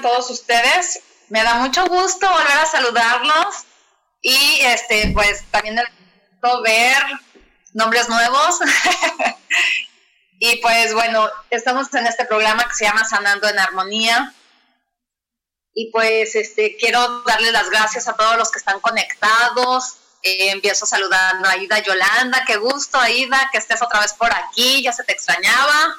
Todos 0.00 0.30
ustedes. 0.30 1.00
Me 1.28 1.42
da 1.42 1.54
mucho 1.54 1.86
gusto 1.86 2.28
volver 2.28 2.58
a 2.58 2.66
saludarlos 2.66 3.64
y 4.20 4.60
este 4.62 5.10
pues 5.14 5.44
también 5.50 5.80
ver 6.62 7.02
nombres 7.72 8.08
nuevos. 8.08 8.58
y 10.38 10.56
pues 10.56 10.94
bueno, 10.94 11.28
estamos 11.50 11.92
en 11.94 12.06
este 12.06 12.24
programa 12.24 12.66
que 12.68 12.74
se 12.74 12.84
llama 12.84 13.04
Sanando 13.04 13.48
en 13.48 13.58
Armonía. 13.58 14.34
Y 15.72 15.90
pues 15.92 16.34
este 16.34 16.76
quiero 16.78 17.22
darle 17.22 17.52
las 17.52 17.70
gracias 17.70 18.08
a 18.08 18.14
todos 18.14 18.36
los 18.36 18.50
que 18.50 18.58
están 18.58 18.80
conectados. 18.80 19.96
Eh, 20.22 20.50
empiezo 20.50 20.84
saludando 20.84 21.48
a 21.48 21.52
Aida 21.52 21.78
Yolanda, 21.78 22.44
qué 22.46 22.56
gusto 22.56 22.98
Aida 22.98 23.48
que 23.50 23.56
estés 23.56 23.80
otra 23.80 24.00
vez 24.00 24.12
por 24.12 24.30
aquí, 24.30 24.82
ya 24.82 24.92
se 24.92 25.02
te 25.02 25.12
extrañaba 25.12 25.96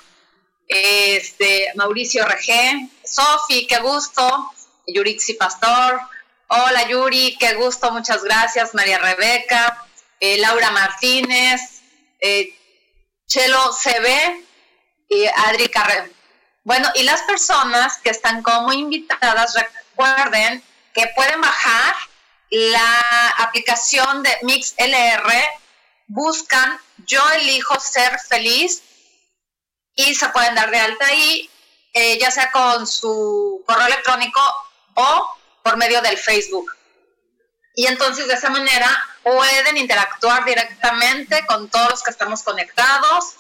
este, 0.72 1.68
Mauricio 1.76 2.26
Regé, 2.26 2.88
Sofi, 3.04 3.68
qué 3.68 3.80
gusto, 3.80 4.52
Yurixi 4.88 5.34
Pastor, 5.34 6.00
hola 6.48 6.88
Yuri, 6.88 7.36
qué 7.38 7.56
gusto, 7.56 7.92
muchas 7.92 8.24
gracias, 8.24 8.74
María 8.74 8.98
Rebeca, 8.98 9.86
eh, 10.22 10.38
Laura 10.38 10.72
Martínez, 10.72 11.82
eh, 12.22 12.56
Chelo 13.28 13.74
CB 13.74 14.46
y 15.10 15.26
Adri 15.48 15.68
Carrero. 15.68 16.10
Bueno, 16.64 16.90
y 16.96 17.04
las 17.04 17.22
personas 17.24 17.98
que 17.98 18.12
están 18.12 18.42
como 18.42 18.72
invitadas, 18.72 19.54
recuerden 19.56 20.64
que 20.94 21.08
pueden 21.16 21.42
bajar 21.42 21.96
la 22.50 23.30
aplicación 23.40 24.24
de 24.24 24.38
MixLR, 24.44 25.32
buscan 26.08 26.80
Yo 27.06 27.22
elijo 27.32 27.78
ser 27.80 28.18
feliz 28.20 28.84
y 29.96 30.16
se 30.16 30.30
pueden 30.30 30.56
dar 30.56 30.72
de 30.72 30.80
alta 30.80 31.06
ahí, 31.06 31.50
eh, 31.94 32.18
ya 32.20 32.32
sea 32.32 32.52
con 32.52 32.88
su 32.88 33.64
correo 33.66 33.88
electrónico 33.88 34.40
o 34.96 35.36
por 35.64 35.78
medio 35.78 36.02
del 36.02 36.18
Facebook. 36.18 36.72
Y 37.76 37.88
entonces 37.88 38.28
de 38.28 38.34
esa 38.34 38.50
manera 38.50 38.90
pueden 39.24 39.78
interactuar 39.78 40.46
directamente 40.46 41.46
con 41.46 41.70
todos 41.70 41.90
los 41.90 42.04
que 42.04 42.12
estamos 42.12 42.44
conectados 42.44 43.36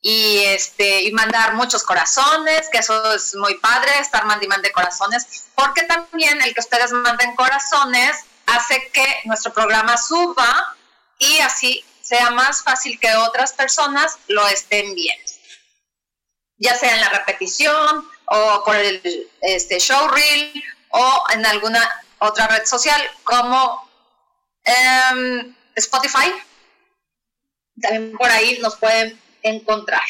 y 0.00 0.38
este 0.44 1.02
y 1.02 1.12
mandar 1.12 1.54
muchos 1.54 1.82
corazones, 1.82 2.68
que 2.70 2.78
eso 2.78 3.14
es 3.14 3.34
muy 3.34 3.54
padre, 3.56 3.98
estar 3.98 4.24
mandando 4.24 4.62
de 4.62 4.72
corazones, 4.72 5.48
porque 5.54 5.82
también 5.82 6.40
el 6.40 6.54
que 6.54 6.60
ustedes 6.60 6.92
manden 6.92 7.34
corazones 7.34 8.24
hace 8.46 8.90
que 8.92 9.22
nuestro 9.24 9.52
programa 9.52 9.96
suba 9.98 10.76
y 11.18 11.40
así 11.40 11.84
sea 12.00 12.30
más 12.30 12.62
fácil 12.62 12.98
que 12.98 13.14
otras 13.16 13.52
personas 13.52 14.16
lo 14.28 14.46
estén 14.48 14.94
viendo 14.94 15.37
ya 16.58 16.74
sea 16.74 16.94
en 16.94 17.00
la 17.00 17.08
repetición 17.10 18.08
o 18.26 18.62
por 18.64 18.76
el 18.76 19.30
este, 19.40 19.78
showreel 19.78 20.64
o 20.90 21.24
en 21.32 21.46
alguna 21.46 22.04
otra 22.18 22.48
red 22.48 22.66
social 22.66 23.00
como 23.24 23.88
em, 24.64 25.54
Spotify. 25.76 26.32
También 27.80 28.12
por 28.18 28.28
ahí 28.28 28.58
nos 28.60 28.76
pueden 28.76 29.18
encontrar. 29.42 30.02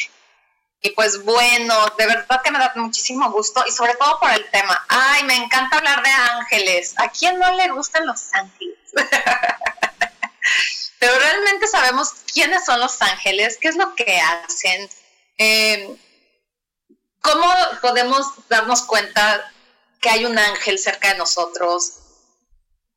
Y 0.81 0.91
pues 0.91 1.23
bueno, 1.23 1.75
de 1.97 2.05
verdad 2.05 2.41
que 2.41 2.51
me 2.51 2.59
da 2.59 2.71
muchísimo 2.75 3.29
gusto 3.31 3.63
y 3.67 3.71
sobre 3.71 3.95
todo 3.95 4.19
por 4.19 4.31
el 4.31 4.49
tema. 4.49 4.85
Ay, 4.87 5.23
me 5.23 5.35
encanta 5.35 5.77
hablar 5.77 6.01
de 6.01 6.09
ángeles. 6.09 6.93
¿A 6.97 7.09
quién 7.09 7.37
no 7.37 7.53
le 7.55 7.69
gustan 7.69 8.07
los 8.07 8.33
ángeles? 8.33 8.77
Pero 10.99 11.19
realmente 11.19 11.67
sabemos 11.67 12.13
quiénes 12.33 12.65
son 12.65 12.79
los 12.79 13.01
ángeles, 13.01 13.57
qué 13.59 13.67
es 13.67 13.75
lo 13.75 13.93
que 13.95 14.19
hacen. 14.19 14.89
Eh, 15.37 15.97
¿Cómo 17.21 17.47
podemos 17.81 18.25
darnos 18.47 18.83
cuenta 18.83 19.51
que 20.01 20.09
hay 20.09 20.25
un 20.25 20.37
ángel 20.37 20.79
cerca 20.79 21.09
de 21.09 21.17
nosotros? 21.17 21.93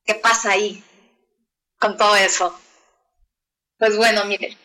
¿Qué 0.04 0.14
pasa 0.14 0.52
ahí 0.52 0.84
con 1.78 1.96
todo 1.96 2.14
eso? 2.16 2.58
Pues 3.78 3.96
bueno, 3.96 4.24
miren. 4.24 4.56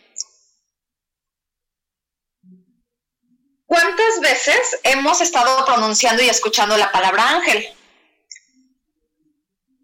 ¿Cuántas 3.66 4.22
veces 4.22 4.79
hemos 4.84 5.19
estado 5.22 5.66
pronunciando 5.66 6.24
y 6.24 6.29
escuchando 6.29 6.78
la 6.78 6.91
palabra 6.91 7.29
ángel? 7.29 7.68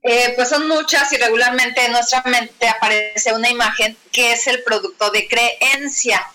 Eh, 0.04 0.34
pues 0.36 0.50
son 0.50 0.68
muchas 0.68 1.12
y 1.14 1.18
regularmente 1.18 1.86
en 1.86 1.94
nuestra 1.94 2.22
mente 2.26 2.68
aparece 2.68 3.34
una 3.34 3.50
imagen 3.50 3.98
que 4.12 4.34
es 4.34 4.48
el 4.48 4.62
producto 4.64 5.10
de 5.12 5.28
creencia, 5.28 6.30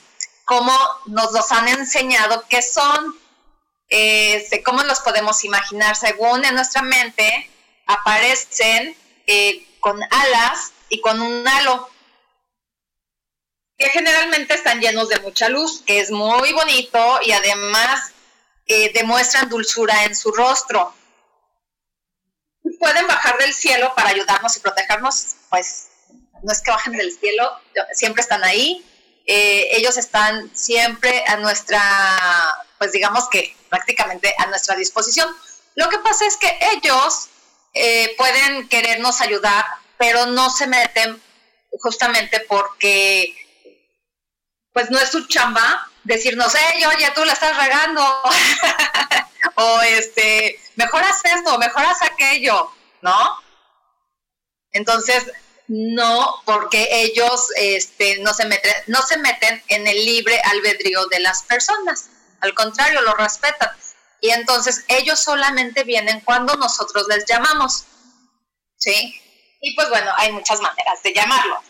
como 0.44 0.72
nos 1.06 1.32
los 1.32 1.53
han 1.53 1.69
enseñado 1.69 2.44
que 2.49 2.62
son 2.62 3.19
este, 3.88 4.62
¿cómo 4.62 4.82
los 4.82 5.00
podemos 5.00 5.44
imaginar? 5.44 5.97
Según 5.97 6.44
en 6.44 6.54
nuestra 6.54 6.82
mente, 6.82 7.50
aparecen 7.87 8.97
eh, 9.26 9.66
con 9.81 10.00
alas 10.03 10.72
y 10.88 11.00
con 11.00 11.21
un 11.21 11.47
halo, 11.47 11.88
que 13.76 13.88
generalmente 13.91 14.54
están 14.54 14.81
llenos 14.81 15.09
de 15.09 15.21
mucha 15.21 15.49
luz, 15.49 15.82
que 15.87 16.00
es 16.00 16.10
muy 16.10 16.53
bonito 16.53 17.21
y 17.25 17.32
además 17.32 18.12
eh, 18.66 18.93
demuestran 18.93 19.49
dulzura 19.49 20.05
en 20.05 20.17
su 20.17 20.32
rostro. 20.32 20.94
Pueden 22.79 23.06
bajar 23.06 23.38
del 23.38 23.55
cielo 23.55 23.94
para 23.94 24.11
ayudarnos 24.11 24.56
y 24.56 24.61
protegernos, 24.61 25.37
pues 25.49 25.88
no 26.43 26.52
es 26.52 26.61
que 26.61 26.70
bajen 26.70 26.93
del 26.93 27.12
cielo, 27.12 27.50
siempre 27.93 28.20
están 28.20 28.44
ahí. 28.44 28.84
Eh, 29.26 29.76
ellos 29.76 29.96
están 29.96 30.50
siempre 30.55 31.25
a 31.26 31.37
nuestra, 31.37 31.81
pues 32.79 32.93
digamos 32.93 33.29
que 33.29 33.57
prácticamente 33.69 34.35
a 34.39 34.47
nuestra 34.47 34.77
disposición. 34.77 35.29
Lo 35.75 35.89
que 35.89 35.99
pasa 35.99 36.27
es 36.27 36.37
que 36.37 36.59
ellos 36.73 37.29
eh, 37.75 38.15
pueden 38.17 38.69
querernos 38.69 39.21
ayudar, 39.21 39.65
pero 39.99 40.27
no 40.27 40.51
se 40.51 40.67
meten 40.67 41.21
justamente 41.81 42.41
porque 42.49 43.35
pues 44.73 44.91
no 44.91 44.99
es 44.99 45.11
su 45.11 45.27
chamba 45.27 45.89
decirnos, 46.05 46.55
hey, 46.57 46.85
oye, 46.87 47.11
tú 47.15 47.25
la 47.25 47.33
estás 47.33 47.57
regando, 47.57 48.03
o 49.57 49.81
este, 49.83 50.59
mejor 50.77 51.03
haz 51.03 51.25
esto, 51.25 51.59
mejor 51.59 51.85
haz 51.85 52.03
aquello, 52.03 52.73
¿no? 53.03 53.39
Entonces, 54.73 55.25
no, 55.69 56.43
porque 56.45 56.89
ellos 56.91 57.49
este, 57.57 58.19
no, 58.21 58.33
se 58.33 58.47
meten, 58.47 58.73
no 58.87 59.03
se 59.03 59.19
meten 59.19 59.63
en 59.69 59.87
el 59.87 60.05
libre 60.05 60.41
albedrío 60.45 61.07
de 61.07 61.21
las 61.21 61.43
personas. 61.43 62.09
Al 62.40 62.55
contrario, 62.55 63.00
lo 63.02 63.14
respetan. 63.14 63.70
Y 64.20 64.31
entonces 64.31 64.85
ellos 64.88 65.20
solamente 65.20 65.85
vienen 65.85 66.20
cuando 66.20 66.55
nosotros 66.56 67.06
les 67.08 67.25
llamamos. 67.26 67.85
¿Sí? 68.76 69.20
Y 69.61 69.75
pues 69.75 69.88
bueno, 69.88 70.11
hay 70.17 70.32
muchas 70.32 70.61
maneras 70.61 71.02
de 71.02 71.12
llamarlo. 71.12 71.61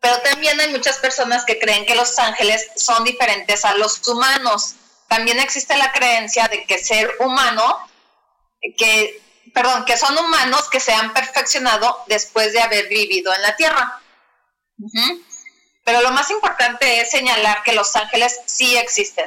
Pero 0.00 0.20
también 0.20 0.60
hay 0.60 0.70
muchas 0.70 0.98
personas 0.98 1.44
que 1.44 1.58
creen 1.58 1.86
que 1.86 1.94
los 1.94 2.18
ángeles 2.18 2.70
son 2.76 3.04
diferentes 3.04 3.64
a 3.64 3.74
los 3.74 4.06
humanos. 4.06 4.74
También 5.08 5.40
existe 5.40 5.76
la 5.78 5.92
creencia 5.92 6.46
de 6.48 6.64
que 6.66 6.78
ser 6.78 7.10
humano, 7.20 7.78
que, 8.76 9.22
perdón, 9.54 9.86
que 9.86 9.96
son 9.96 10.16
humanos 10.18 10.68
que 10.68 10.80
se 10.80 10.92
han 10.92 11.14
perfeccionado 11.14 12.04
después 12.06 12.52
de 12.52 12.60
haber 12.60 12.88
vivido 12.88 13.34
en 13.34 13.42
la 13.42 13.56
tierra. 13.56 14.02
Pero 15.84 16.00
lo 16.00 16.10
más 16.12 16.30
importante 16.30 17.00
es 17.00 17.10
señalar 17.10 17.62
que 17.62 17.74
los 17.74 17.94
ángeles 17.94 18.40
sí 18.46 18.76
existen. 18.76 19.26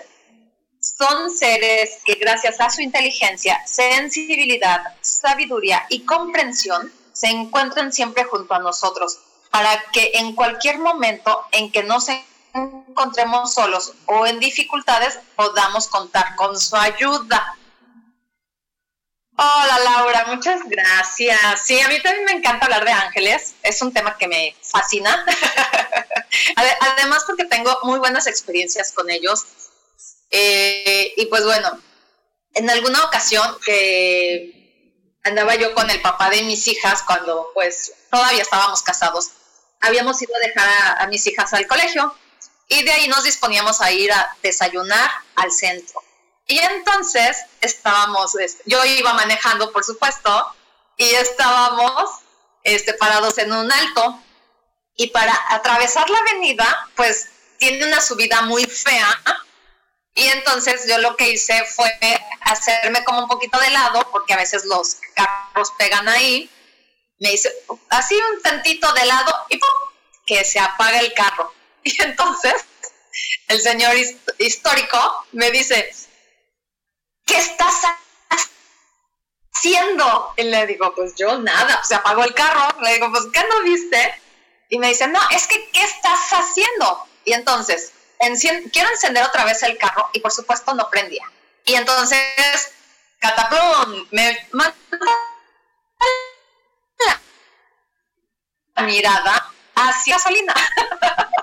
Son 0.79 1.29
seres 1.29 1.99
que 2.03 2.15
gracias 2.15 2.59
a 2.59 2.69
su 2.69 2.81
inteligencia, 2.81 3.61
sensibilidad, 3.65 4.95
sabiduría 5.01 5.85
y 5.89 6.03
comprensión 6.05 6.91
se 7.13 7.27
encuentran 7.27 7.93
siempre 7.93 8.23
junto 8.23 8.53
a 8.53 8.59
nosotros 8.59 9.19
para 9.51 9.83
que 9.91 10.11
en 10.15 10.35
cualquier 10.35 10.79
momento 10.79 11.45
en 11.51 11.71
que 11.71 11.83
nos 11.83 12.07
encontremos 12.53 13.53
solos 13.53 13.93
o 14.05 14.25
en 14.25 14.39
dificultades 14.39 15.19
podamos 15.35 15.87
contar 15.87 16.35
con 16.35 16.59
su 16.59 16.75
ayuda. 16.75 17.55
Hola 19.35 19.79
Laura, 19.83 20.25
muchas 20.27 20.61
gracias. 20.67 21.39
Sí, 21.63 21.79
a 21.79 21.87
mí 21.89 22.01
también 22.01 22.25
me 22.25 22.31
encanta 22.31 22.65
hablar 22.65 22.85
de 22.85 22.91
ángeles, 22.91 23.55
es 23.61 23.81
un 23.81 23.93
tema 23.93 24.17
que 24.17 24.27
me 24.27 24.55
fascina. 24.61 25.23
Además 26.55 27.23
porque 27.25 27.45
tengo 27.45 27.77
muy 27.83 27.99
buenas 27.99 28.27
experiencias 28.27 28.91
con 28.91 29.09
ellos. 29.09 29.45
Eh, 30.29 31.13
y 31.17 31.25
pues 31.27 31.43
bueno, 31.45 31.79
en 32.53 32.69
alguna 32.69 33.03
ocasión 33.05 33.57
que 33.63 34.53
andaba 35.23 35.55
yo 35.55 35.73
con 35.73 35.89
el 35.89 36.01
papá 36.01 36.29
de 36.29 36.41
mis 36.43 36.67
hijas 36.67 37.03
cuando 37.03 37.49
pues 37.53 37.93
todavía 38.09 38.41
estábamos 38.41 38.81
casados, 38.81 39.31
habíamos 39.81 40.21
ido 40.21 40.35
a 40.35 40.39
dejar 40.39 41.01
a 41.01 41.07
mis 41.07 41.25
hijas 41.27 41.53
al 41.53 41.67
colegio 41.67 42.13
y 42.67 42.83
de 42.83 42.91
ahí 42.91 43.07
nos 43.07 43.23
disponíamos 43.23 43.81
a 43.81 43.91
ir 43.91 44.11
a 44.11 44.35
desayunar 44.41 45.09
al 45.35 45.51
centro. 45.51 46.01
Y 46.47 46.59
entonces 46.59 47.37
estábamos, 47.61 48.35
este, 48.35 48.63
yo 48.65 48.83
iba 48.85 49.13
manejando, 49.13 49.71
por 49.71 49.83
supuesto, 49.83 50.53
y 50.95 51.03
estábamos 51.03 52.21
este, 52.63 52.93
parados 52.93 53.37
en 53.37 53.51
un 53.51 53.71
alto. 53.71 54.23
Y 54.97 55.07
para 55.07 55.33
atravesar 55.49 56.09
la 56.09 56.17
avenida, 56.17 56.89
pues 56.95 57.29
tiene 57.59 57.85
una 57.85 58.01
subida 58.01 58.41
muy 58.41 58.65
fea. 58.65 59.21
Y 60.15 60.25
entonces 60.25 60.87
yo 60.87 60.97
lo 60.97 61.15
que 61.15 61.29
hice 61.29 61.63
fue 61.65 61.91
hacerme 62.41 63.03
como 63.03 63.19
un 63.19 63.27
poquito 63.27 63.59
de 63.59 63.69
lado, 63.69 64.09
porque 64.11 64.33
a 64.33 64.37
veces 64.37 64.65
los 64.65 64.97
carros 65.13 65.71
pegan 65.77 66.09
ahí. 66.09 66.49
Me 67.19 67.31
hice 67.31 67.53
así 67.89 68.15
un 68.15 68.41
tantito 68.41 68.91
de 68.93 69.05
lado 69.05 69.33
y 69.49 69.57
¡pum! 69.57 69.69
que 70.25 70.43
se 70.43 70.59
apaga 70.59 70.99
el 70.99 71.13
carro. 71.13 71.53
Y 71.83 72.01
entonces 72.01 72.65
el 73.47 73.61
señor 73.61 73.95
histórico 74.39 75.25
me 75.31 75.51
dice, 75.51 75.89
¿qué 77.25 77.37
estás 77.37 77.75
haciendo? 79.53 80.33
Y 80.35 80.43
le 80.43 80.67
digo, 80.67 80.93
pues 80.93 81.15
yo 81.15 81.37
nada, 81.37 81.81
se 81.83 81.95
apagó 81.95 82.23
el 82.23 82.33
carro. 82.33 82.81
Le 82.81 82.95
digo, 82.95 83.09
pues 83.11 83.25
¿qué 83.31 83.41
no 83.47 83.61
viste? 83.61 84.21
Y 84.69 84.79
me 84.79 84.89
dice, 84.89 85.07
no, 85.07 85.19
es 85.31 85.47
que 85.47 85.69
¿qué 85.71 85.81
estás 85.81 86.19
haciendo? 86.31 87.05
Y 87.25 87.33
entonces, 87.33 87.93
quiero 88.71 88.89
encender 88.89 89.23
otra 89.23 89.45
vez 89.45 89.63
el 89.63 89.77
carro 89.77 90.09
y 90.13 90.19
por 90.19 90.31
supuesto 90.31 90.73
no 90.73 90.89
prendía. 90.89 91.23
Y 91.65 91.75
entonces, 91.75 92.19
cataplum, 93.19 94.07
me 94.11 94.47
manda 94.51 94.75
la 98.75 98.83
mirada 98.83 99.51
hacia 99.75 100.15
gasolina. 100.15 100.53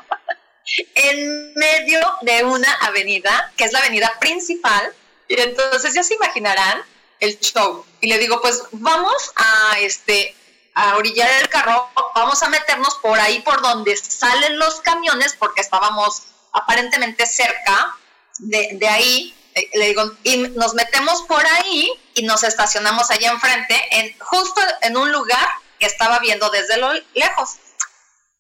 en 0.94 1.54
medio 1.54 2.00
de 2.22 2.44
una 2.44 2.72
avenida, 2.74 3.52
que 3.56 3.64
es 3.64 3.72
la 3.72 3.80
avenida 3.80 4.16
principal, 4.18 4.92
y 5.28 5.40
entonces 5.40 5.94
ya 5.94 6.02
se 6.02 6.14
imaginarán 6.14 6.82
el 7.20 7.38
show. 7.40 7.84
Y 8.00 8.08
le 8.08 8.18
digo, 8.18 8.40
pues 8.40 8.62
vamos 8.72 9.32
a 9.36 9.78
este 9.80 10.34
a 10.74 10.96
orillar 10.96 11.30
el 11.40 11.48
carro, 11.48 11.88
vamos 12.14 12.42
a 12.42 12.48
meternos 12.48 12.94
por 12.96 13.18
ahí 13.18 13.40
por 13.40 13.62
donde 13.62 13.96
salen 13.96 14.58
los 14.58 14.80
camiones, 14.80 15.34
porque 15.38 15.60
estábamos 15.60 16.24
aparentemente 16.52 17.26
cerca 17.26 17.96
de, 18.38 18.70
de 18.72 18.88
ahí. 18.88 19.36
Eh, 19.54 19.70
le 19.74 19.86
digo, 19.88 20.12
y 20.24 20.36
nos 20.36 20.74
metemos 20.74 21.22
por 21.22 21.46
ahí 21.46 21.88
y 22.14 22.22
nos 22.22 22.42
estacionamos 22.42 23.10
allá 23.10 23.30
enfrente, 23.30 23.80
en, 23.92 24.18
justo 24.18 24.60
en 24.82 24.96
un 24.96 25.12
lugar 25.12 25.48
que 25.78 25.86
estaba 25.86 26.18
viendo 26.18 26.50
desde 26.50 26.76
lo 26.76 26.92
lejos. 27.14 27.56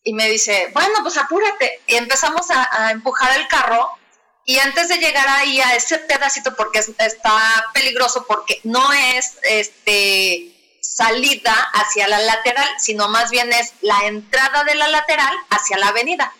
Y 0.02 0.12
me 0.12 0.28
dice, 0.28 0.70
bueno, 0.74 1.02
pues 1.02 1.16
apúrate. 1.16 1.82
Y 1.86 1.94
empezamos 1.94 2.50
a, 2.50 2.86
a 2.86 2.90
empujar 2.90 3.38
el 3.38 3.46
carro 3.48 3.96
y 4.44 4.58
antes 4.58 4.88
de 4.88 4.98
llegar 4.98 5.26
ahí 5.28 5.60
a 5.60 5.74
ese 5.74 5.98
pedacito, 5.98 6.54
porque 6.54 6.80
está 6.98 7.64
peligroso, 7.72 8.26
porque 8.26 8.60
no 8.64 8.92
es 8.92 9.38
este 9.42 10.53
salida 10.84 11.52
hacia 11.72 12.08
la 12.08 12.18
lateral, 12.20 12.68
sino 12.78 13.08
más 13.08 13.30
bien 13.30 13.52
es 13.52 13.72
la 13.80 13.98
entrada 14.04 14.64
de 14.64 14.74
la 14.74 14.88
lateral 14.88 15.34
hacia 15.50 15.78
la 15.78 15.88
avenida. 15.88 16.32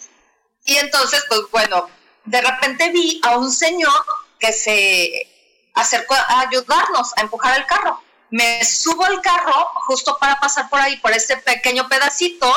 Y 0.65 0.77
entonces, 0.77 1.25
pues 1.29 1.43
bueno, 1.51 1.89
de 2.25 2.41
repente 2.41 2.91
vi 2.91 3.21
a 3.25 3.37
un 3.37 3.51
señor 3.51 4.05
que 4.39 4.53
se 4.53 5.71
acercó 5.75 6.15
a 6.15 6.41
ayudarnos 6.41 7.13
a 7.17 7.23
empujar 7.23 7.59
el 7.59 7.67
carro. 7.67 8.03
Me 8.31 8.65
subo 8.65 9.05
al 9.05 9.21
carro 9.21 9.73
justo 9.87 10.17
para 10.19 10.39
pasar 10.41 10.69
por 10.69 10.81
ahí, 10.81 10.97
por 10.99 11.13
ese 11.13 11.37
pequeño 11.37 11.89
pedacito, 11.89 12.53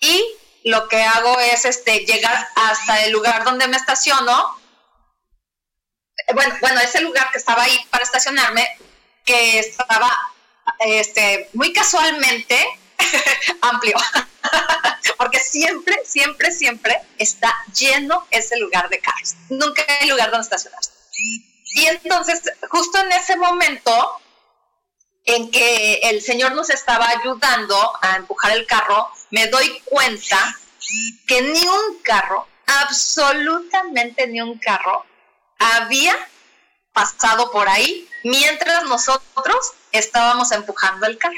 y 0.00 0.24
lo 0.64 0.88
que 0.88 1.02
hago 1.02 1.38
es 1.40 1.64
este, 1.64 2.00
llegar 2.00 2.48
hasta 2.56 3.04
el 3.04 3.12
lugar 3.12 3.44
donde 3.44 3.68
me 3.68 3.76
estaciono, 3.76 4.58
bueno, 6.34 6.54
bueno, 6.60 6.80
ese 6.80 7.00
lugar 7.00 7.30
que 7.30 7.38
estaba 7.38 7.64
ahí 7.64 7.78
para 7.90 8.04
estacionarme, 8.04 8.68
que 9.24 9.58
estaba 9.58 10.31
este, 10.80 11.48
muy 11.52 11.72
casualmente 11.72 12.58
amplio, 13.60 13.96
porque 15.18 15.40
siempre, 15.40 16.00
siempre, 16.04 16.52
siempre 16.52 17.00
está 17.18 17.54
lleno 17.78 18.26
ese 18.30 18.56
lugar 18.58 18.88
de 18.88 19.00
carros. 19.00 19.34
Nunca 19.48 19.84
hay 20.00 20.08
lugar 20.08 20.30
donde 20.30 20.44
estacionarse. 20.44 20.90
Y 21.74 21.86
entonces, 21.86 22.42
justo 22.68 22.98
en 22.98 23.12
ese 23.12 23.36
momento 23.36 24.20
en 25.24 25.50
que 25.50 26.00
el 26.02 26.20
Señor 26.20 26.52
nos 26.52 26.70
estaba 26.70 27.08
ayudando 27.08 27.92
a 28.02 28.16
empujar 28.16 28.52
el 28.52 28.66
carro, 28.66 29.08
me 29.30 29.46
doy 29.46 29.80
cuenta 29.84 30.58
que 31.26 31.42
ni 31.42 31.66
un 31.66 31.98
carro, 32.02 32.46
absolutamente 32.66 34.26
ni 34.26 34.40
un 34.40 34.58
carro, 34.58 35.06
había 35.58 36.16
pasado 36.92 37.50
por 37.50 37.68
ahí 37.68 38.08
mientras 38.24 38.84
nosotros 38.84 39.72
estábamos 39.98 40.52
empujando 40.52 41.06
el 41.06 41.18
carro. 41.18 41.34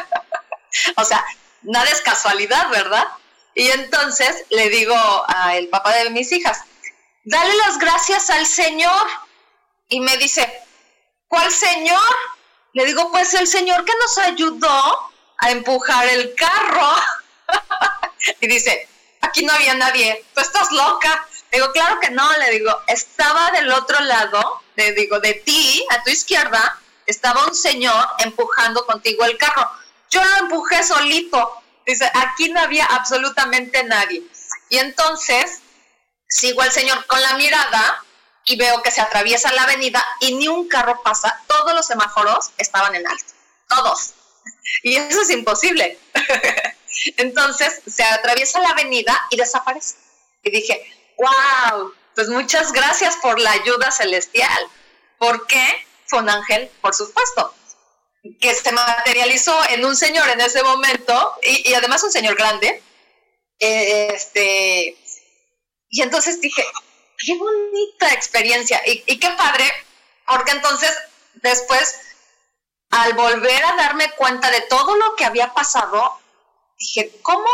o 0.96 1.04
sea, 1.04 1.24
nada 1.62 1.88
es 1.90 2.00
casualidad, 2.00 2.68
¿verdad? 2.70 3.06
Y 3.54 3.68
entonces 3.70 4.44
le 4.50 4.68
digo 4.70 4.96
al 5.28 5.66
papá 5.68 5.92
de 5.94 6.10
mis 6.10 6.32
hijas, 6.32 6.62
dale 7.24 7.54
las 7.56 7.78
gracias 7.78 8.30
al 8.30 8.46
Señor. 8.46 9.06
Y 9.88 10.00
me 10.00 10.16
dice, 10.16 10.62
¿cuál 11.28 11.50
Señor? 11.50 12.16
Le 12.72 12.86
digo, 12.86 13.10
pues 13.10 13.34
el 13.34 13.46
Señor 13.46 13.84
que 13.84 13.92
nos 14.00 14.18
ayudó 14.18 15.12
a 15.38 15.50
empujar 15.50 16.06
el 16.06 16.34
carro. 16.34 16.94
y 18.40 18.46
dice, 18.46 18.88
aquí 19.20 19.44
no 19.44 19.52
había 19.52 19.74
nadie, 19.74 20.24
tú 20.34 20.40
estás 20.40 20.70
loca. 20.72 21.26
Digo, 21.50 21.70
claro 21.72 22.00
que 22.00 22.10
no, 22.10 22.30
le 22.38 22.50
digo, 22.50 22.74
estaba 22.86 23.50
del 23.50 23.70
otro 23.70 24.00
lado, 24.00 24.62
le 24.76 24.92
digo, 24.92 25.20
de 25.20 25.34
ti, 25.34 25.84
a 25.90 26.02
tu 26.02 26.08
izquierda, 26.08 26.80
estaba 27.12 27.46
un 27.46 27.54
señor 27.54 28.08
empujando 28.18 28.84
contigo 28.86 29.24
el 29.24 29.38
carro. 29.38 29.70
Yo 30.10 30.22
lo 30.24 30.36
empujé 30.38 30.82
solito. 30.82 31.62
Dice, 31.86 32.10
aquí 32.14 32.50
no 32.50 32.60
había 32.60 32.86
absolutamente 32.86 33.84
nadie. 33.84 34.22
Y 34.68 34.78
entonces 34.78 35.60
sigo 36.28 36.62
al 36.62 36.72
señor 36.72 37.06
con 37.06 37.20
la 37.20 37.34
mirada 37.34 38.04
y 38.44 38.56
veo 38.56 38.82
que 38.82 38.90
se 38.90 39.00
atraviesa 39.00 39.52
la 39.52 39.64
avenida 39.64 40.04
y 40.20 40.34
ni 40.34 40.48
un 40.48 40.68
carro 40.68 41.02
pasa. 41.02 41.40
Todos 41.46 41.74
los 41.74 41.86
semáforos 41.86 42.50
estaban 42.58 42.94
en 42.94 43.06
alto. 43.06 43.32
Todos. 43.68 44.14
Y 44.82 44.96
eso 44.96 45.22
es 45.22 45.30
imposible. 45.30 45.98
entonces 47.16 47.80
se 47.86 48.02
atraviesa 48.04 48.60
la 48.60 48.70
avenida 48.70 49.18
y 49.30 49.36
desaparece. 49.36 49.96
Y 50.42 50.50
dije, 50.50 50.84
wow, 51.18 51.92
pues 52.14 52.28
muchas 52.28 52.72
gracias 52.72 53.16
por 53.16 53.38
la 53.38 53.52
ayuda 53.52 53.90
celestial. 53.90 54.68
¿Por 55.18 55.46
qué? 55.46 55.86
Fue 56.12 56.20
un 56.20 56.28
ángel, 56.28 56.70
por 56.82 56.94
supuesto, 56.94 57.54
que 58.38 58.54
se 58.54 58.70
materializó 58.70 59.58
en 59.70 59.82
un 59.82 59.96
señor 59.96 60.28
en 60.28 60.42
ese 60.42 60.62
momento, 60.62 61.38
y, 61.42 61.72
además 61.72 62.02
un 62.02 62.12
señor 62.12 62.34
grande. 62.36 62.82
este, 63.58 64.94
y 65.88 66.02
entonces 66.02 66.38
dije, 66.42 66.62
qué 67.16 67.34
bonita 67.38 68.12
experiencia 68.12 68.82
y 68.84 69.18
qué 69.18 69.30
padre, 69.30 69.64
porque 70.26 70.52
entonces 70.52 70.90
después, 71.36 71.98
al 72.90 73.14
volver 73.14 73.64
a 73.64 73.76
darme 73.76 74.10
cuenta 74.12 74.50
de 74.50 74.60
todo 74.68 74.94
lo 74.96 75.16
que 75.16 75.24
había 75.24 75.54
pasado, 75.54 76.20
dije, 76.78 77.10
¿cómo 77.22 77.48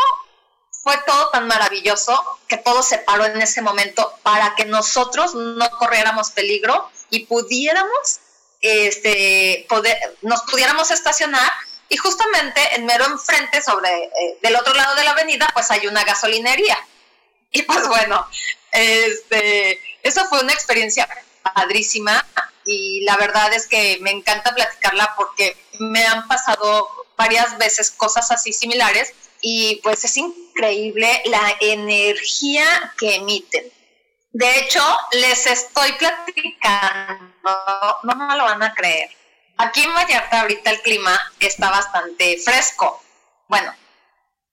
fue 0.82 0.96
todo 1.06 1.30
tan 1.30 1.46
maravilloso 1.46 2.20
que 2.48 2.56
todo 2.56 2.82
se 2.82 2.98
paró 2.98 3.24
en 3.24 3.40
ese 3.40 3.62
momento 3.62 4.12
para 4.24 4.56
que 4.56 4.64
nosotros 4.64 5.36
no 5.36 5.70
corriéramos 5.78 6.30
peligro 6.30 6.90
y 7.10 7.26
pudiéramos, 7.26 8.18
este, 8.60 9.66
poder, 9.68 9.96
nos 10.22 10.42
pudiéramos 10.42 10.90
estacionar 10.90 11.50
y 11.88 11.96
justamente 11.96 12.60
en 12.74 12.86
mero 12.86 13.06
enfrente, 13.06 13.62
sobre, 13.62 13.88
eh, 13.88 14.38
del 14.42 14.56
otro 14.56 14.74
lado 14.74 14.94
de 14.94 15.04
la 15.04 15.12
avenida, 15.12 15.48
pues 15.54 15.70
hay 15.70 15.86
una 15.86 16.04
gasolinería. 16.04 16.78
Y 17.50 17.62
pues 17.62 17.88
bueno, 17.88 18.28
este, 18.72 19.80
eso 20.02 20.26
fue 20.28 20.42
una 20.42 20.52
experiencia 20.52 21.08
padrísima 21.54 22.26
y 22.66 23.00
la 23.04 23.16
verdad 23.16 23.54
es 23.54 23.66
que 23.66 23.96
me 24.02 24.10
encanta 24.10 24.54
platicarla 24.54 25.14
porque 25.16 25.56
me 25.78 26.04
han 26.04 26.28
pasado 26.28 26.88
varias 27.16 27.56
veces 27.56 27.90
cosas 27.90 28.30
así 28.30 28.52
similares 28.52 29.14
y 29.40 29.76
pues 29.82 30.04
es 30.04 30.16
increíble 30.18 31.22
la 31.26 31.56
energía 31.60 32.92
que 32.98 33.16
emiten. 33.16 33.72
De 34.30 34.58
hecho, 34.58 34.82
les 35.12 35.46
estoy 35.46 35.92
platicando, 35.92 37.32
no 38.02 38.14
me 38.14 38.36
lo 38.36 38.44
van 38.44 38.62
a 38.62 38.74
creer. 38.74 39.10
Aquí 39.56 39.82
en 39.82 39.94
Vallarta 39.94 40.42
ahorita 40.42 40.70
el 40.70 40.82
clima 40.82 41.18
está 41.40 41.70
bastante 41.70 42.38
fresco. 42.38 43.02
Bueno, 43.48 43.74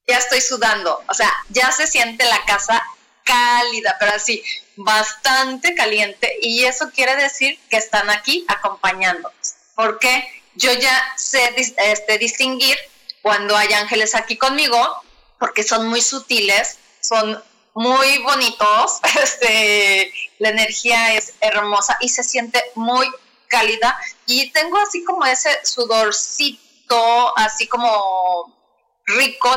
ya 0.07 0.17
estoy 0.17 0.41
sudando, 0.41 1.03
o 1.07 1.13
sea, 1.13 1.31
ya 1.49 1.71
se 1.71 1.87
siente 1.87 2.23
la 2.25 2.43
casa 2.45 2.83
cálida, 3.23 3.97
pero 3.99 4.13
así, 4.13 4.43
bastante 4.77 5.75
caliente 5.75 6.37
y 6.41 6.63
eso 6.63 6.89
quiere 6.91 7.15
decir 7.15 7.59
que 7.69 7.77
están 7.77 8.09
aquí 8.09 8.45
acompañándonos. 8.47 9.55
Porque 9.75 10.43
yo 10.55 10.71
ya 10.73 11.13
sé 11.17 11.53
este, 11.57 12.17
distinguir 12.17 12.77
cuando 13.21 13.57
hay 13.57 13.73
ángeles 13.73 14.15
aquí 14.15 14.37
conmigo, 14.37 15.03
porque 15.39 15.63
son 15.63 15.87
muy 15.87 16.01
sutiles, 16.01 16.77
son 17.01 17.43
muy 17.75 18.17
bonitos, 18.23 18.99
este, 19.21 20.11
la 20.39 20.49
energía 20.49 21.13
es 21.13 21.33
hermosa 21.41 21.97
y 22.01 22.09
se 22.09 22.23
siente 22.23 22.63
muy 22.73 23.07
cálida 23.47 23.97
y 24.25 24.49
tengo 24.51 24.77
así 24.79 25.03
como 25.03 25.25
ese 25.25 25.49
sudorcito, 25.63 27.37
así 27.37 27.67
como 27.67 28.53
rico, 29.05 29.55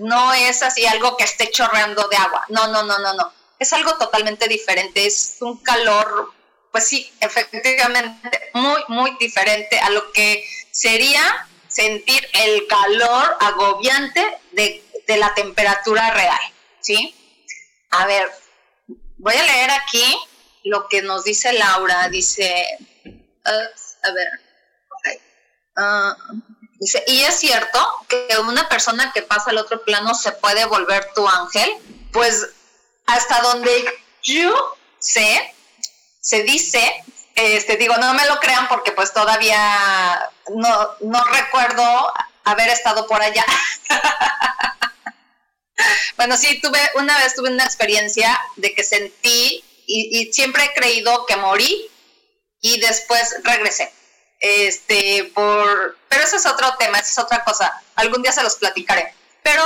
no, 0.00 0.32
es 0.32 0.62
así 0.62 0.86
algo 0.86 1.16
que 1.16 1.24
esté 1.24 1.50
chorreando 1.50 2.08
de 2.08 2.16
agua, 2.16 2.46
no, 2.48 2.68
no, 2.68 2.82
no, 2.84 2.98
no, 2.98 3.12
no, 3.12 3.32
es 3.58 3.72
algo 3.72 3.94
totalmente 3.98 4.48
diferente, 4.48 5.06
es 5.06 5.36
un 5.40 5.58
calor, 5.58 6.32
pues 6.72 6.88
sí, 6.88 7.12
efectivamente, 7.20 8.50
muy, 8.54 8.82
muy 8.88 9.16
diferente 9.18 9.78
a 9.80 9.90
lo 9.90 10.12
que 10.12 10.46
sería 10.70 11.46
sentir 11.68 12.26
el 12.32 12.66
calor 12.68 13.36
agobiante 13.40 14.38
de, 14.52 14.82
la 15.08 15.34
temperatura 15.34 16.10
real, 16.10 16.40
¿sí? 16.80 17.14
A 17.90 18.06
ver, 18.06 18.30
voy 19.18 19.34
a 19.34 19.42
leer 19.42 19.70
aquí 19.70 20.18
lo 20.64 20.88
que 20.88 21.02
nos 21.02 21.24
dice 21.24 21.52
Laura, 21.52 22.08
dice, 22.08 22.78
uh, 23.04 24.06
a 24.06 24.12
ver, 24.12 24.30
uh, 25.76 26.42
dice, 26.80 27.04
y 27.06 27.22
es 27.22 27.38
cierto 27.38 27.78
que 28.08 28.28
una 28.38 28.68
persona 28.68 29.12
que 29.12 29.22
pasa 29.22 29.50
al 29.50 29.58
otro 29.58 29.82
plano 29.84 30.14
se 30.14 30.32
puede 30.32 30.64
volver 30.64 31.12
tu 31.14 31.26
ángel, 31.28 31.70
pues 32.12 32.48
hasta 33.06 33.40
donde 33.42 33.84
yo 34.22 34.76
sé, 34.98 35.54
se 36.20 36.42
dice 36.42 37.04
este, 37.36 37.76
digo, 37.76 37.94
no 37.98 38.14
me 38.14 38.26
lo 38.26 38.40
crean 38.40 38.66
porque 38.66 38.92
pues 38.92 39.12
todavía 39.12 40.30
no, 40.54 40.88
no 41.00 41.22
recuerdo 41.24 42.12
haber 42.44 42.68
estado 42.70 43.06
por 43.06 43.20
allá. 43.20 43.44
bueno, 46.16 46.36
sí, 46.36 46.60
tuve, 46.60 46.80
una 46.94 47.18
vez 47.18 47.34
tuve 47.34 47.50
una 47.50 47.64
experiencia 47.64 48.38
de 48.56 48.74
que 48.74 48.84
sentí 48.84 49.62
y, 49.86 50.32
siempre 50.32 50.64
he 50.64 50.74
creído 50.74 51.26
que 51.26 51.36
morí 51.36 51.88
y 52.60 52.80
después 52.80 53.36
regresé. 53.44 53.92
Este, 54.40 55.30
por, 55.34 55.96
pero 56.08 56.24
eso 56.24 56.36
es 56.36 56.46
otro 56.46 56.74
tema, 56.78 56.98
eso 56.98 57.10
es 57.10 57.18
otra 57.18 57.44
cosa. 57.44 57.82
Algún 57.94 58.22
día 58.22 58.32
se 58.32 58.42
los 58.42 58.56
platicaré. 58.56 59.14
Pero, 59.42 59.64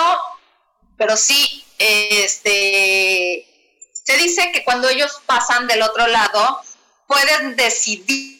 pero 0.96 1.16
sí, 1.16 1.64
este, 1.78 3.46
se 3.92 4.16
dice 4.16 4.52
que 4.52 4.64
cuando 4.64 4.88
ellos 4.88 5.20
pasan 5.26 5.66
del 5.66 5.82
otro 5.82 6.06
lado, 6.06 6.60
pueden 7.06 7.56
decidir, 7.56 8.38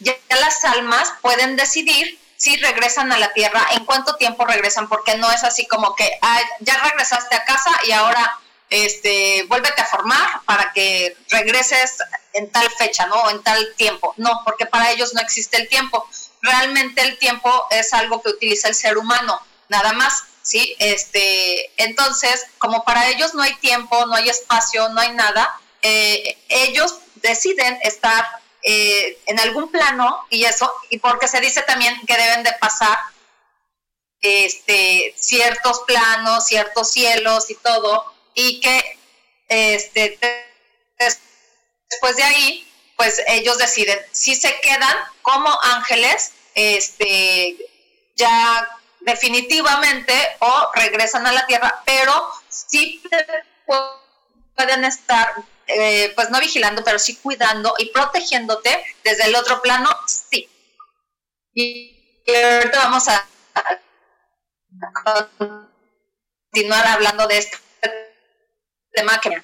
ya 0.00 0.16
las 0.28 0.64
almas 0.64 1.12
pueden 1.22 1.56
decidir 1.56 2.18
si 2.36 2.56
regresan 2.56 3.12
a 3.12 3.18
la 3.18 3.32
tierra, 3.32 3.66
en 3.72 3.84
cuánto 3.84 4.16
tiempo 4.16 4.44
regresan, 4.44 4.88
porque 4.88 5.16
no 5.16 5.30
es 5.30 5.44
así 5.44 5.66
como 5.66 5.94
que 5.94 6.18
ah, 6.22 6.40
ya 6.60 6.76
regresaste 6.78 7.34
a 7.34 7.44
casa 7.44 7.70
y 7.86 7.92
ahora 7.92 8.38
este, 8.70 9.44
vuélvete 9.48 9.82
a 9.82 9.86
formar 9.86 10.40
para 10.44 10.72
que 10.72 11.16
regreses 11.30 11.98
en 12.32 12.50
tal 12.50 12.68
fecha, 12.70 13.06
¿no? 13.06 13.30
En 13.30 13.42
tal 13.42 13.74
tiempo. 13.76 14.14
No, 14.16 14.42
porque 14.44 14.66
para 14.66 14.90
ellos 14.90 15.14
no 15.14 15.20
existe 15.20 15.56
el 15.56 15.68
tiempo. 15.68 16.08
Realmente 16.42 17.02
el 17.02 17.18
tiempo 17.18 17.66
es 17.70 17.92
algo 17.92 18.20
que 18.22 18.30
utiliza 18.30 18.68
el 18.68 18.74
ser 18.74 18.98
humano, 18.98 19.40
nada 19.68 19.92
más, 19.92 20.24
¿sí? 20.42 20.74
Este, 20.78 21.72
entonces, 21.76 22.46
como 22.58 22.84
para 22.84 23.08
ellos 23.08 23.34
no 23.34 23.42
hay 23.42 23.54
tiempo, 23.56 24.06
no 24.06 24.14
hay 24.14 24.28
espacio, 24.28 24.88
no 24.90 25.00
hay 25.00 25.12
nada, 25.12 25.58
eh, 25.82 26.36
ellos 26.48 26.98
deciden 27.16 27.78
estar 27.82 28.26
eh, 28.66 29.18
en 29.26 29.38
algún 29.40 29.70
plano 29.70 30.26
y 30.30 30.44
eso, 30.44 30.72
y 30.88 30.98
porque 30.98 31.28
se 31.28 31.38
dice 31.40 31.60
también 31.62 31.94
que 32.06 32.16
deben 32.16 32.42
de 32.42 32.52
pasar 32.54 32.98
este, 34.22 35.14
ciertos 35.18 35.82
planos, 35.86 36.46
ciertos 36.46 36.90
cielos 36.90 37.50
y 37.50 37.56
todo, 37.56 38.10
y 38.32 38.60
que 38.60 38.98
este, 39.48 40.18
después 41.90 42.16
de 42.16 42.22
ahí, 42.22 42.72
pues 42.96 43.22
ellos 43.26 43.58
deciden 43.58 43.98
si 44.12 44.34
se 44.34 44.58
quedan 44.60 44.96
como 45.20 45.50
ángeles, 45.62 46.32
este, 46.54 47.58
ya 48.16 48.66
definitivamente 49.00 50.14
o 50.38 50.70
regresan 50.74 51.26
a 51.26 51.32
la 51.32 51.46
tierra, 51.46 51.82
pero 51.84 52.32
sí 52.48 53.02
pueden 54.56 54.84
estar 54.84 55.34
eh, 55.66 56.12
pues 56.14 56.30
no 56.30 56.40
vigilando, 56.40 56.84
pero 56.84 56.98
sí 56.98 57.16
cuidando 57.16 57.74
y 57.78 57.86
protegiéndote 57.86 58.84
desde 59.02 59.24
el 59.24 59.34
otro 59.34 59.62
plano, 59.62 59.88
sí. 60.06 60.48
Y, 61.52 62.22
ahorita 62.26 62.78
vamos 62.78 63.08
a, 63.08 63.26
continuar 66.50 66.86
hablando 66.86 67.26
de 67.26 67.38
este 67.38 67.58
tema 68.92 69.20
que 69.20 69.42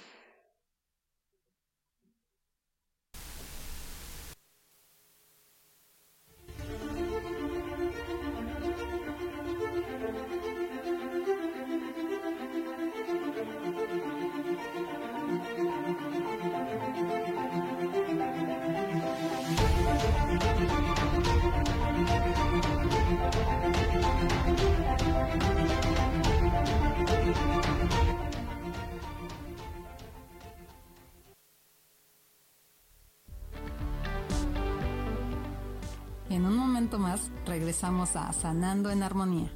más 36.99 37.31
regresamos 37.47 38.17
a 38.17 38.33
Sanando 38.33 38.91
en 38.91 39.03
Armonía. 39.03 39.51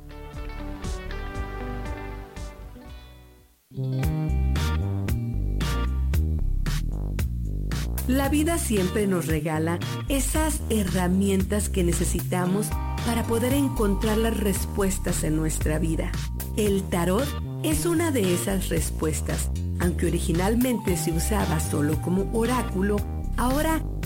La 8.06 8.28
vida 8.28 8.58
siempre 8.58 9.06
nos 9.06 9.26
regala 9.26 9.78
esas 10.08 10.60
herramientas 10.68 11.68
que 11.68 11.82
necesitamos 11.82 12.68
para 13.06 13.22
poder 13.24 13.52
encontrar 13.52 14.18
las 14.18 14.36
respuestas 14.36 15.24
en 15.24 15.36
nuestra 15.36 15.78
vida. 15.78 16.12
El 16.56 16.82
tarot 16.84 17.26
es 17.62 17.86
una 17.86 18.10
de 18.10 18.34
esas 18.34 18.68
respuestas. 18.68 19.50
Aunque 19.80 20.06
originalmente 20.06 20.96
se 20.96 21.12
usaba 21.12 21.60
solo 21.60 22.00
como 22.00 22.30
oráculo, 22.32 22.96
ahora 23.36 23.82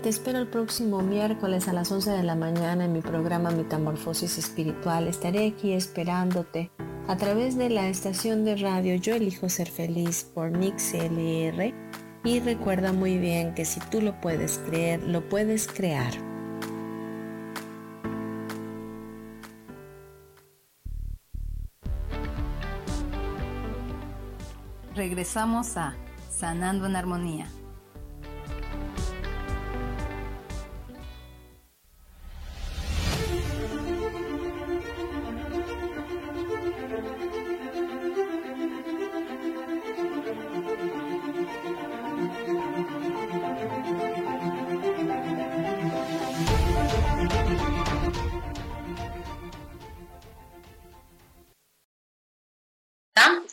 Te 0.00 0.08
espero 0.08 0.38
el 0.38 0.48
próximo 0.48 1.02
miércoles 1.02 1.68
a 1.68 1.74
las 1.74 1.92
11 1.92 2.12
de 2.12 2.22
la 2.22 2.34
mañana 2.34 2.86
en 2.86 2.94
mi 2.94 3.02
programa 3.02 3.50
Metamorfosis 3.50 4.38
Espiritual. 4.38 5.06
Estaré 5.06 5.48
aquí 5.48 5.74
esperándote 5.74 6.70
a 7.08 7.16
través 7.18 7.58
de 7.58 7.68
la 7.68 7.88
estación 7.88 8.44
de 8.44 8.56
radio 8.56 8.96
Yo 8.96 9.14
elijo 9.14 9.50
ser 9.50 9.68
feliz 9.68 10.24
por 10.34 10.50
Mix 10.50 10.94
LR 10.94 11.74
y 12.24 12.40
recuerda 12.40 12.92
muy 12.94 13.18
bien 13.18 13.54
que 13.54 13.66
si 13.66 13.80
tú 13.80 14.00
lo 14.00 14.18
puedes 14.20 14.58
creer, 14.58 15.02
lo 15.02 15.28
puedes 15.28 15.68
crear. 15.68 16.12
Regresamos 24.96 25.76
a 25.76 25.94
Sanando 26.30 26.86
en 26.86 26.96
Armonía. 26.96 27.46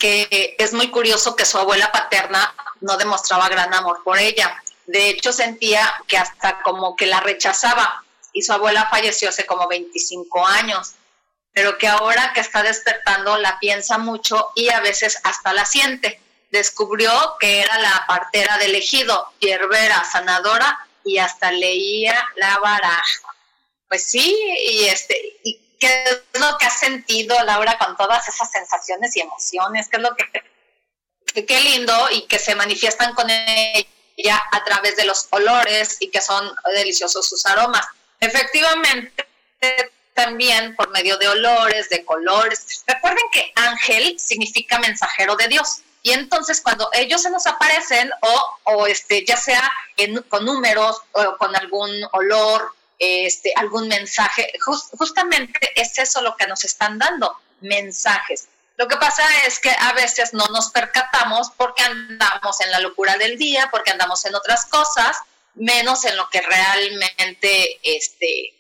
Que 0.10 0.56
es 0.58 0.74
muy 0.74 0.89
curioso 0.89 1.36
que 1.36 1.45
su 1.45 1.58
abuela 1.58 1.91
paterna 1.91 2.54
no 2.82 2.98
demostraba 2.98 3.50
gran 3.50 3.74
amor 3.74 4.02
por 4.04 4.17
ella. 4.17 4.62
De 4.88 5.10
hecho, 5.10 5.32
sentía 5.32 5.93
que 6.08 6.17
hasta 6.17 6.62
como 6.62 6.95
que 6.95 7.06
la 7.06 7.19
rechazaba 7.19 8.04
y 8.34 8.41
su 8.41 8.54
abuela 8.54 8.88
falleció 8.89 9.30
hace 9.30 9.45
como 9.45 9.67
25 9.67 10.48
años, 10.48 10.93
pero 11.54 11.78
que 11.78 11.88
ahora 11.88 12.32
que 12.34 12.39
está 12.39 12.63
despertando 12.63 13.38
la 13.38 13.60
piensa 13.60 13.98
mucho 13.98 14.50
y 14.56 14.69
a 14.69 14.80
veces 14.80 15.19
hasta 15.24 15.54
la 15.54 15.65
siente. 15.65 16.19
Descubrió 16.52 17.12
que 17.39 17.62
era 17.62 17.78
la 17.78 18.06
partera 18.08 18.58
del 18.58 18.74
ejido, 18.76 19.32
hierbera, 19.39 20.04
sanadora 20.12 20.88
y 21.06 21.19
hasta 21.19 21.52
leía 21.52 22.28
la 22.36 22.58
baraja. 22.60 23.36
Pues 23.88 24.04
sí, 24.04 24.36
y 24.72 24.86
este, 24.86 25.39
qué 25.79 26.03
es 26.03 26.39
lo 26.39 26.57
que 26.57 26.65
has 26.65 26.79
sentido, 26.79 27.35
Laura, 27.43 27.77
con 27.77 27.95
todas 27.97 28.27
esas 28.27 28.51
sensaciones 28.51 29.15
y 29.15 29.21
emociones, 29.21 29.87
qué 29.89 29.97
es 29.97 30.03
lo 30.03 30.15
que, 30.15 31.45
qué 31.45 31.61
lindo 31.61 32.09
y 32.11 32.27
que 32.27 32.37
se 32.37 32.55
manifiestan 32.55 33.13
con 33.15 33.29
ella 33.29 34.43
a 34.51 34.63
través 34.63 34.97
de 34.97 35.05
los 35.05 35.27
olores 35.31 35.97
y 35.99 36.09
que 36.09 36.21
son 36.21 36.53
deliciosos 36.75 37.27
sus 37.27 37.45
aromas. 37.45 37.85
Efectivamente, 38.19 39.25
también 40.13 40.75
por 40.75 40.89
medio 40.89 41.17
de 41.17 41.29
olores, 41.29 41.89
de 41.89 42.03
colores. 42.03 42.83
Recuerden 42.85 43.23
que 43.31 43.53
ángel 43.55 44.19
significa 44.19 44.77
mensajero 44.79 45.35
de 45.37 45.47
Dios. 45.47 45.81
Y 46.01 46.11
entonces 46.11 46.61
cuando 46.61 46.89
ellos 46.93 47.21
se 47.21 47.29
nos 47.29 47.45
aparecen 47.47 48.09
o, 48.21 48.57
o 48.63 48.87
este, 48.87 49.25
ya 49.25 49.37
sea 49.37 49.71
con 50.27 50.45
números 50.45 51.01
o 51.11 51.37
con 51.37 51.55
algún 51.55 51.91
olor 52.11 52.73
este, 52.99 53.53
algún 53.55 53.88
mensaje. 53.88 54.51
justamente 54.97 55.59
es 55.75 55.97
eso 55.97 56.21
lo 56.21 56.35
que 56.35 56.47
nos 56.47 56.65
están 56.65 56.99
dando, 56.99 57.35
mensajes. 57.62 58.49
Lo 58.77 58.88
que 58.88 58.97
pasa 58.97 59.23
es 59.45 59.59
que 59.59 59.71
a 59.71 59.93
veces 59.93 60.33
no 60.33 60.45
nos 60.47 60.69
percatamos 60.69 61.51
porque 61.57 61.83
andamos 61.83 62.62
en 62.62 62.71
la 62.71 62.79
locura 62.79 63.17
del 63.17 63.38
día, 63.38 63.69
porque 63.71 63.91
andamos 63.91 64.23
en 64.25 64.35
otras 64.35 64.65
cosas, 64.65 65.17
menos 65.55 66.05
en 66.05 66.15
lo 66.15 66.29
que 66.29 66.41
realmente 66.41 67.79
este, 67.83 68.53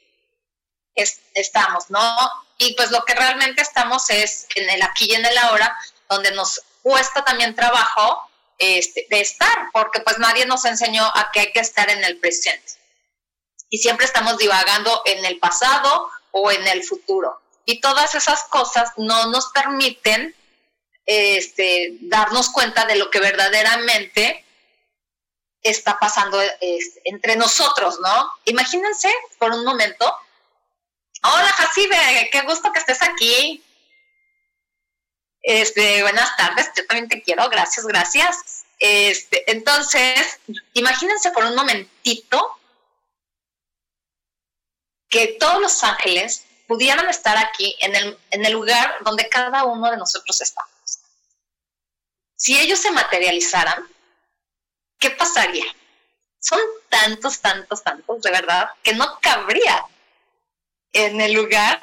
estamos, 1.33 1.89
¿no? 1.89 2.31
Y 2.57 2.73
pues 2.73 2.91
lo 2.91 3.05
que 3.05 3.15
realmente 3.15 3.61
estamos 3.61 4.09
es 4.09 4.47
en 4.55 4.69
el 4.69 4.81
aquí 4.81 5.07
y 5.09 5.15
en 5.15 5.25
el 5.25 5.37
ahora, 5.37 5.77
donde 6.09 6.31
nos 6.31 6.61
cuesta 6.81 7.23
también 7.23 7.55
trabajo 7.55 8.29
este, 8.57 9.05
de 9.09 9.21
estar, 9.21 9.69
porque 9.71 10.01
pues 10.01 10.17
nadie 10.17 10.45
nos 10.45 10.65
enseñó 10.65 11.05
a 11.05 11.31
que 11.31 11.39
hay 11.39 11.51
que 11.53 11.61
estar 11.61 11.89
en 11.89 12.03
el 12.03 12.17
presente 12.17 12.78
y 13.69 13.77
siempre 13.77 14.05
estamos 14.05 14.37
divagando 14.37 15.01
en 15.05 15.23
el 15.25 15.39
pasado 15.39 16.09
o 16.31 16.51
en 16.51 16.67
el 16.67 16.83
futuro. 16.83 17.41
Y 17.65 17.81
todas 17.81 18.15
esas 18.15 18.43
cosas 18.45 18.91
no 18.97 19.27
nos 19.27 19.49
permiten 19.51 20.35
este, 21.05 21.97
darnos 22.01 22.49
cuenta 22.49 22.85
de 22.85 22.95
lo 22.95 23.09
que 23.09 23.19
verdaderamente 23.19 24.45
está 25.61 25.99
pasando 25.99 26.39
entre 27.03 27.35
nosotros, 27.35 27.99
¿no? 27.99 28.31
Imagínense 28.45 29.13
por 29.37 29.51
un 29.51 29.65
momento. 29.65 30.11
Hola, 31.23 31.49
Jacibe, 31.49 32.29
qué 32.31 32.41
gusto 32.41 32.71
que 32.71 32.79
estés 32.79 33.01
aquí. 33.01 33.63
Este, 35.41 36.01
buenas 36.01 36.35
tardes, 36.37 36.69
yo 36.75 36.85
también 36.85 37.07
te 37.07 37.21
quiero, 37.21 37.49
gracias, 37.49 37.85
gracias. 37.85 38.65
Este, 38.79 39.51
entonces, 39.51 40.39
imagínense 40.73 41.31
por 41.31 41.43
un 41.43 41.55
momentito 41.55 42.58
que 45.09 45.37
todos 45.39 45.59
los 45.59 45.83
ángeles 45.83 46.45
pudieran 46.67 47.09
estar 47.09 47.37
aquí 47.37 47.75
en 47.79 47.95
el, 47.95 48.17
en 48.29 48.45
el 48.45 48.53
lugar 48.53 48.97
donde 49.01 49.27
cada 49.27 49.63
uno 49.65 49.89
de 49.89 49.97
nosotros 49.97 50.39
estamos. 50.39 50.69
Si 52.35 52.57
ellos 52.57 52.79
se 52.79 52.91
materializaran, 52.91 53.87
¿qué 54.99 55.09
pasaría? 55.09 55.65
Son 56.39 56.59
tantos, 56.89 57.39
tantos, 57.39 57.83
tantos, 57.83 58.21
de 58.21 58.31
verdad, 58.31 58.69
que 58.83 58.93
no 58.93 59.19
cabría 59.19 59.85
en 60.93 61.19
el 61.19 61.33
lugar 61.33 61.81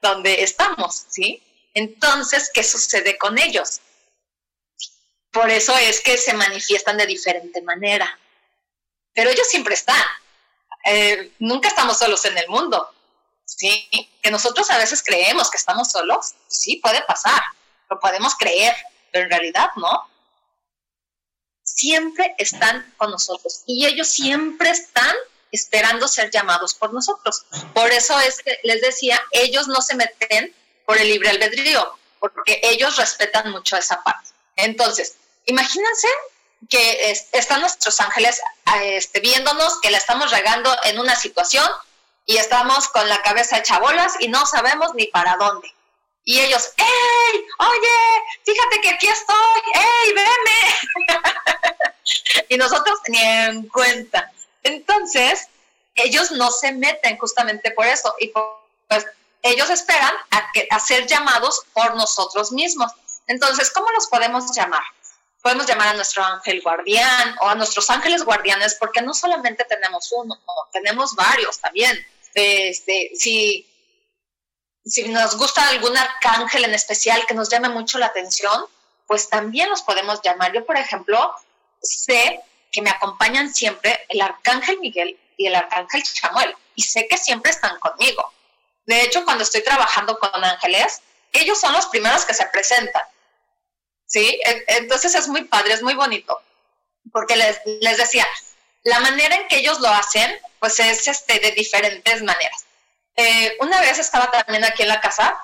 donde 0.00 0.42
estamos, 0.42 1.06
¿sí? 1.08 1.42
Entonces, 1.74 2.50
¿qué 2.52 2.64
sucede 2.64 3.16
con 3.16 3.38
ellos? 3.38 3.80
Por 5.30 5.50
eso 5.50 5.76
es 5.76 6.00
que 6.00 6.18
se 6.18 6.34
manifiestan 6.34 6.96
de 6.96 7.06
diferente 7.06 7.62
manera. 7.62 8.18
Pero 9.14 9.30
ellos 9.30 9.46
siempre 9.46 9.74
están, 9.74 10.04
eh, 10.84 11.32
nunca 11.38 11.68
estamos 11.68 11.98
solos 11.98 12.24
en 12.24 12.36
el 12.38 12.48
mundo. 12.48 12.88
¿sí? 13.44 13.88
Que 14.22 14.30
nosotros 14.30 14.70
a 14.70 14.78
veces 14.78 15.02
creemos 15.02 15.50
que 15.50 15.56
estamos 15.56 15.90
solos, 15.90 16.34
sí, 16.48 16.76
puede 16.76 17.02
pasar, 17.02 17.40
lo 17.90 18.00
podemos 18.00 18.34
creer, 18.36 18.74
pero 19.10 19.24
en 19.24 19.30
realidad 19.30 19.70
no. 19.76 20.08
Siempre 21.62 22.34
están 22.38 22.92
con 22.96 23.10
nosotros 23.10 23.62
y 23.66 23.86
ellos 23.86 24.08
siempre 24.08 24.70
están 24.70 25.14
esperando 25.50 26.08
ser 26.08 26.30
llamados 26.30 26.74
por 26.74 26.92
nosotros. 26.92 27.44
Por 27.74 27.90
eso 27.90 28.18
es 28.20 28.42
que 28.42 28.58
les 28.64 28.80
decía, 28.80 29.20
ellos 29.30 29.68
no 29.68 29.80
se 29.82 29.94
meten 29.94 30.54
por 30.86 30.98
el 30.98 31.08
libre 31.08 31.30
albedrío, 31.30 31.98
porque 32.18 32.60
ellos 32.62 32.96
respetan 32.96 33.50
mucho 33.50 33.76
esa 33.76 34.02
parte. 34.02 34.30
Entonces, 34.56 35.16
imagínense 35.46 36.08
que 36.68 37.10
están 37.32 37.60
nuestros 37.60 38.00
ángeles 38.00 38.40
este, 38.82 39.20
viéndonos, 39.20 39.80
que 39.80 39.90
la 39.90 39.98
estamos 39.98 40.30
regando 40.30 40.74
en 40.84 40.98
una 40.98 41.16
situación 41.16 41.68
y 42.26 42.36
estamos 42.36 42.88
con 42.88 43.08
la 43.08 43.20
cabeza 43.22 43.58
hecha 43.58 43.78
bolas 43.78 44.14
y 44.20 44.28
no 44.28 44.46
sabemos 44.46 44.94
ni 44.94 45.06
para 45.06 45.36
dónde. 45.36 45.72
Y 46.24 46.38
ellos, 46.40 46.72
¡Ey! 46.76 47.44
Oye, 47.58 48.22
fíjate 48.44 48.80
que 48.80 48.90
aquí 48.90 49.08
estoy, 49.08 49.62
¡Ey, 49.74 50.12
veme! 50.12 51.18
y 52.48 52.56
nosotros 52.56 53.00
ni 53.08 53.18
en 53.18 53.68
cuenta. 53.68 54.30
Entonces, 54.62 55.48
ellos 55.96 56.30
no 56.30 56.50
se 56.50 56.72
meten 56.72 57.18
justamente 57.18 57.72
por 57.72 57.86
eso. 57.86 58.14
Y 58.20 58.28
pues 58.28 59.06
ellos 59.42 59.68
esperan 59.70 60.14
a, 60.30 60.52
que, 60.52 60.68
a 60.70 60.78
ser 60.78 61.06
llamados 61.06 61.64
por 61.72 61.96
nosotros 61.96 62.52
mismos. 62.52 62.92
Entonces, 63.26 63.70
¿cómo 63.70 63.90
los 63.90 64.06
podemos 64.06 64.54
llamar? 64.54 64.84
Podemos 65.42 65.66
llamar 65.66 65.88
a 65.88 65.94
nuestro 65.94 66.24
ángel 66.24 66.62
guardián 66.62 67.36
o 67.40 67.48
a 67.48 67.54
nuestros 67.54 67.90
ángeles 67.90 68.24
guardianes, 68.24 68.76
porque 68.76 69.02
no 69.02 69.12
solamente 69.12 69.64
tenemos 69.64 70.12
uno, 70.12 70.38
tenemos 70.72 71.14
varios 71.14 71.58
también. 71.58 71.98
Este, 72.34 73.10
si, 73.14 73.68
si 74.84 75.08
nos 75.08 75.36
gusta 75.36 75.68
algún 75.68 75.96
arcángel 75.96 76.64
en 76.64 76.74
especial 76.74 77.26
que 77.26 77.34
nos 77.34 77.48
llame 77.48 77.68
mucho 77.68 77.98
la 77.98 78.06
atención, 78.06 78.66
pues 79.06 79.28
también 79.28 79.68
los 79.68 79.82
podemos 79.82 80.22
llamar. 80.22 80.52
Yo, 80.52 80.64
por 80.64 80.76
ejemplo, 80.76 81.34
sé 81.82 82.40
que 82.70 82.80
me 82.80 82.90
acompañan 82.90 83.52
siempre 83.52 84.06
el 84.08 84.20
arcángel 84.20 84.78
Miguel 84.80 85.18
y 85.36 85.46
el 85.46 85.54
arcángel 85.54 86.02
Chamuel, 86.02 86.56
y 86.74 86.82
sé 86.82 87.06
que 87.08 87.18
siempre 87.18 87.50
están 87.50 87.78
conmigo. 87.80 88.32
De 88.86 89.02
hecho, 89.02 89.24
cuando 89.24 89.44
estoy 89.44 89.62
trabajando 89.62 90.18
con 90.18 90.44
ángeles, 90.44 91.02
ellos 91.32 91.60
son 91.60 91.72
los 91.72 91.86
primeros 91.86 92.24
que 92.24 92.34
se 92.34 92.46
presentan. 92.46 93.02
¿Sí? 94.12 94.38
Entonces 94.66 95.14
es 95.14 95.28
muy 95.28 95.44
padre, 95.44 95.72
es 95.72 95.82
muy 95.82 95.94
bonito. 95.94 96.38
Porque 97.12 97.36
les, 97.36 97.60
les 97.80 97.96
decía, 97.96 98.26
la 98.82 99.00
manera 99.00 99.36
en 99.36 99.48
que 99.48 99.58
ellos 99.58 99.80
lo 99.80 99.88
hacen, 99.88 100.30
pues 100.58 100.78
es 100.80 101.08
este, 101.08 101.38
de 101.38 101.52
diferentes 101.52 102.22
maneras. 102.22 102.64
Eh, 103.16 103.56
una 103.60 103.80
vez 103.80 103.98
estaba 103.98 104.30
también 104.30 104.64
aquí 104.64 104.82
en 104.82 104.88
la 104.88 105.00
casa, 105.00 105.38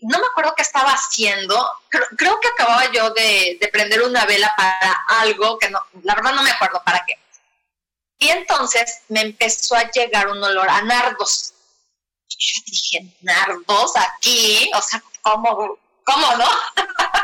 no 0.00 0.18
me 0.18 0.26
acuerdo 0.26 0.54
qué 0.56 0.62
estaba 0.62 0.90
haciendo, 0.90 1.70
creo, 2.16 2.40
que 2.40 2.48
acababa 2.48 2.90
yo 2.90 3.10
de, 3.10 3.58
de, 3.60 3.68
prender 3.68 4.02
una 4.02 4.24
vela 4.24 4.52
para 4.56 5.04
algo 5.20 5.58
que 5.58 5.68
no, 5.70 5.78
la 6.02 6.14
verdad 6.14 6.32
no 6.32 6.42
me 6.42 6.50
acuerdo 6.50 6.82
para 6.84 7.04
qué. 7.06 7.18
Y 8.18 8.28
entonces 8.28 9.02
me 9.08 9.20
empezó 9.20 9.76
a 9.76 9.90
llegar 9.90 10.28
un 10.28 10.42
olor 10.42 10.68
a 10.68 10.82
nardos 10.82 11.54
yo 12.38 12.62
dije, 12.66 13.06
nardos 13.20 13.96
aquí, 13.96 14.70
o 14.74 14.82
sea, 14.82 15.02
¿cómo, 15.22 15.78
cómo 16.04 16.36
no? 16.36 16.48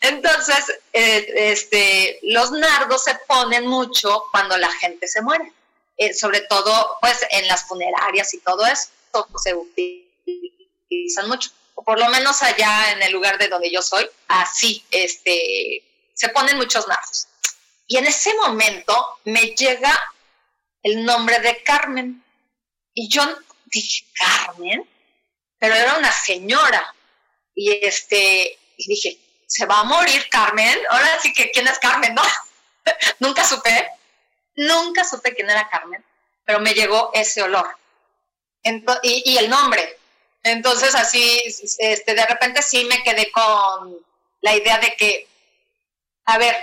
Entonces, 0.00 0.64
eh, 0.92 1.26
este, 1.36 2.18
los 2.22 2.52
nardos 2.52 3.04
se 3.04 3.14
ponen 3.26 3.66
mucho 3.66 4.24
cuando 4.30 4.56
la 4.56 4.70
gente 4.72 5.08
se 5.08 5.22
muere, 5.22 5.52
eh, 5.96 6.14
sobre 6.14 6.42
todo 6.42 6.98
pues 7.00 7.18
en 7.30 7.48
las 7.48 7.66
funerarias 7.66 8.32
y 8.34 8.38
todo 8.38 8.64
eso 8.66 8.88
se 9.42 9.54
utilizan 9.54 11.28
mucho, 11.28 11.50
o 11.74 11.82
por 11.82 11.98
lo 11.98 12.08
menos 12.10 12.42
allá 12.42 12.92
en 12.92 13.02
el 13.02 13.12
lugar 13.12 13.38
de 13.38 13.48
donde 13.48 13.70
yo 13.70 13.82
soy, 13.82 14.08
así, 14.28 14.84
este, 14.90 15.82
se 16.14 16.28
ponen 16.28 16.56
muchos 16.56 16.86
nardos. 16.86 17.26
Y 17.86 17.96
en 17.96 18.06
ese 18.06 18.34
momento 18.34 19.18
me 19.24 19.54
llega 19.56 20.12
el 20.82 21.04
nombre 21.04 21.40
de 21.40 21.62
Carmen. 21.62 22.22
Y 22.94 23.08
yo 23.08 23.22
dije, 23.66 24.04
Carmen, 24.14 24.88
pero 25.58 25.74
era 25.74 25.96
una 25.96 26.12
señora. 26.12 26.94
Y 27.54 27.72
este, 27.84 28.58
y 28.76 28.88
dije, 28.88 29.18
se 29.48 29.66
va 29.66 29.80
a 29.80 29.84
morir 29.84 30.28
Carmen. 30.28 30.78
Ahora 30.90 31.18
sí 31.20 31.32
que 31.32 31.50
quién 31.50 31.66
es 31.66 31.78
Carmen, 31.80 32.14
¿no? 32.14 32.22
nunca 33.18 33.44
supe, 33.44 33.90
nunca 34.54 35.04
supe 35.04 35.34
quién 35.34 35.50
era 35.50 35.68
Carmen, 35.68 36.04
pero 36.44 36.60
me 36.60 36.74
llegó 36.74 37.10
ese 37.14 37.42
olor. 37.42 37.76
y, 39.02 39.36
el 39.36 39.50
nombre. 39.50 39.98
Entonces 40.44 40.94
así, 40.94 41.42
este, 41.78 42.14
de 42.14 42.26
repente 42.26 42.62
sí 42.62 42.84
me 42.84 43.02
quedé 43.02 43.32
con 43.32 43.98
la 44.40 44.54
idea 44.54 44.78
de 44.78 44.94
que, 44.96 45.26
a 46.26 46.38
ver, 46.38 46.56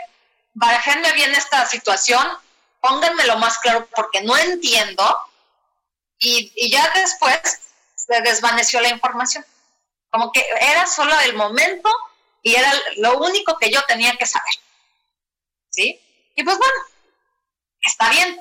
barajenme 0.54 1.12
bien 1.14 1.34
esta 1.36 1.66
situación, 1.66 2.26
pónganmelo 2.80 3.38
más 3.38 3.58
claro 3.58 3.88
porque 3.96 4.22
no 4.22 4.38
entiendo 4.38 5.18
y, 6.20 6.70
ya 6.70 6.90
después 6.96 7.40
se 7.96 8.22
desvaneció 8.22 8.80
la 8.82 8.90
información. 8.90 9.46
Como 10.10 10.32
que 10.32 10.46
era 10.62 10.86
solo 10.86 11.14
el 11.22 11.34
momento 11.36 11.90
y 12.46 12.56
era 12.56 12.72
lo 12.98 13.18
único 13.18 13.58
que 13.58 13.72
yo 13.72 13.82
tenía 13.88 14.16
que 14.18 14.28
saber. 14.28 14.54
¿Sí? 15.72 16.00
Y 16.36 16.44
pues 16.44 16.58
bueno, 16.60 16.74
está 17.82 18.12
bien. 18.12 18.40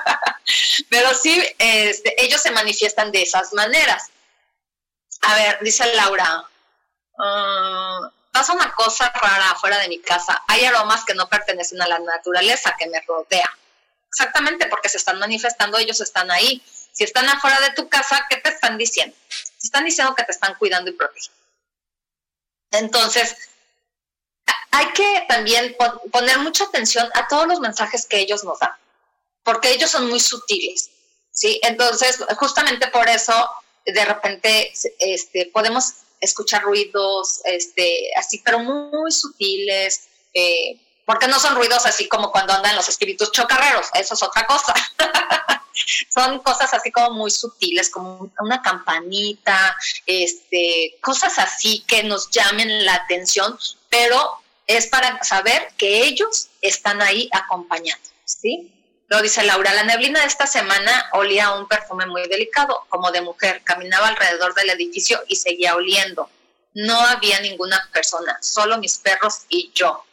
Pero 0.88 1.12
sí, 1.12 1.38
este, 1.58 2.24
ellos 2.24 2.40
se 2.40 2.50
manifiestan 2.50 3.12
de 3.12 3.20
esas 3.20 3.52
maneras. 3.52 4.08
A 5.20 5.34
ver, 5.34 5.58
dice 5.60 5.94
Laura, 5.94 6.44
ah, 7.18 8.10
pasa 8.32 8.54
una 8.54 8.72
cosa 8.72 9.10
rara 9.10 9.50
afuera 9.50 9.78
de 9.80 9.88
mi 9.88 10.00
casa. 10.00 10.42
Hay 10.48 10.64
aromas 10.64 11.04
que 11.04 11.14
no 11.14 11.28
pertenecen 11.28 11.82
a 11.82 11.88
la 11.88 11.98
naturaleza 11.98 12.74
que 12.78 12.88
me 12.88 13.02
rodea. 13.02 13.54
Exactamente, 14.08 14.66
porque 14.68 14.88
se 14.88 14.96
están 14.96 15.18
manifestando, 15.18 15.76
ellos 15.76 16.00
están 16.00 16.30
ahí. 16.30 16.62
Si 16.92 17.04
están 17.04 17.28
afuera 17.28 17.60
de 17.60 17.72
tu 17.74 17.86
casa, 17.90 18.26
¿qué 18.30 18.38
te 18.38 18.48
están 18.48 18.78
diciendo? 18.78 19.14
Te 19.28 19.66
están 19.66 19.84
diciendo 19.84 20.14
que 20.14 20.24
te 20.24 20.32
están 20.32 20.54
cuidando 20.54 20.88
y 20.88 20.94
protegiendo. 20.94 21.39
Entonces, 22.72 23.36
hay 24.70 24.86
que 24.92 25.24
también 25.28 25.76
poner 26.12 26.38
mucha 26.38 26.64
atención 26.64 27.08
a 27.14 27.28
todos 27.28 27.46
los 27.46 27.60
mensajes 27.60 28.06
que 28.06 28.20
ellos 28.20 28.44
nos 28.44 28.58
dan, 28.58 28.70
porque 29.42 29.72
ellos 29.72 29.90
son 29.90 30.08
muy 30.08 30.20
sutiles, 30.20 30.90
¿sí? 31.32 31.58
Entonces, 31.62 32.18
justamente 32.38 32.86
por 32.88 33.08
eso, 33.08 33.50
de 33.84 34.04
repente, 34.04 34.72
este, 34.98 35.46
podemos 35.52 35.94
escuchar 36.20 36.62
ruidos, 36.62 37.40
este, 37.44 38.10
así, 38.16 38.40
pero 38.44 38.60
muy 38.60 39.10
sutiles, 39.10 40.08
eh, 40.34 40.78
porque 41.04 41.26
no 41.26 41.40
son 41.40 41.56
ruidos 41.56 41.86
así 41.86 42.06
como 42.08 42.30
cuando 42.30 42.52
andan 42.52 42.76
los 42.76 42.88
espíritus 42.88 43.32
chocarreros, 43.32 43.88
eso 43.94 44.14
es 44.14 44.22
otra 44.22 44.46
cosa. 44.46 44.74
son 46.08 46.40
cosas 46.40 46.72
así 46.74 46.90
como 46.90 47.10
muy 47.10 47.30
sutiles, 47.30 47.90
como 47.90 48.30
una 48.40 48.62
campanita, 48.62 49.76
este, 50.06 50.96
cosas 51.00 51.38
así 51.38 51.84
que 51.86 52.02
nos 52.04 52.30
llamen 52.30 52.84
la 52.84 52.94
atención, 52.94 53.58
pero 53.88 54.38
es 54.66 54.86
para 54.86 55.22
saber 55.24 55.72
que 55.76 56.04
ellos 56.04 56.48
están 56.60 57.02
ahí 57.02 57.28
acompañando, 57.32 58.08
¿sí? 58.24 58.72
Lo 59.10 59.20
dice 59.20 59.42
Laura, 59.42 59.74
la 59.74 59.82
neblina 59.82 60.20
de 60.20 60.26
esta 60.26 60.46
semana 60.46 61.10
olía 61.14 61.50
un 61.54 61.66
perfume 61.66 62.06
muy 62.06 62.28
delicado, 62.28 62.86
como 62.88 63.10
de 63.10 63.20
mujer. 63.20 63.60
Caminaba 63.64 64.06
alrededor 64.06 64.54
del 64.54 64.70
edificio 64.70 65.20
y 65.26 65.34
seguía 65.34 65.74
oliendo. 65.74 66.30
No 66.74 66.96
había 67.00 67.40
ninguna 67.40 67.90
persona, 67.92 68.38
solo 68.40 68.78
mis 68.78 68.98
perros 68.98 69.40
y 69.48 69.72
yo. 69.74 70.04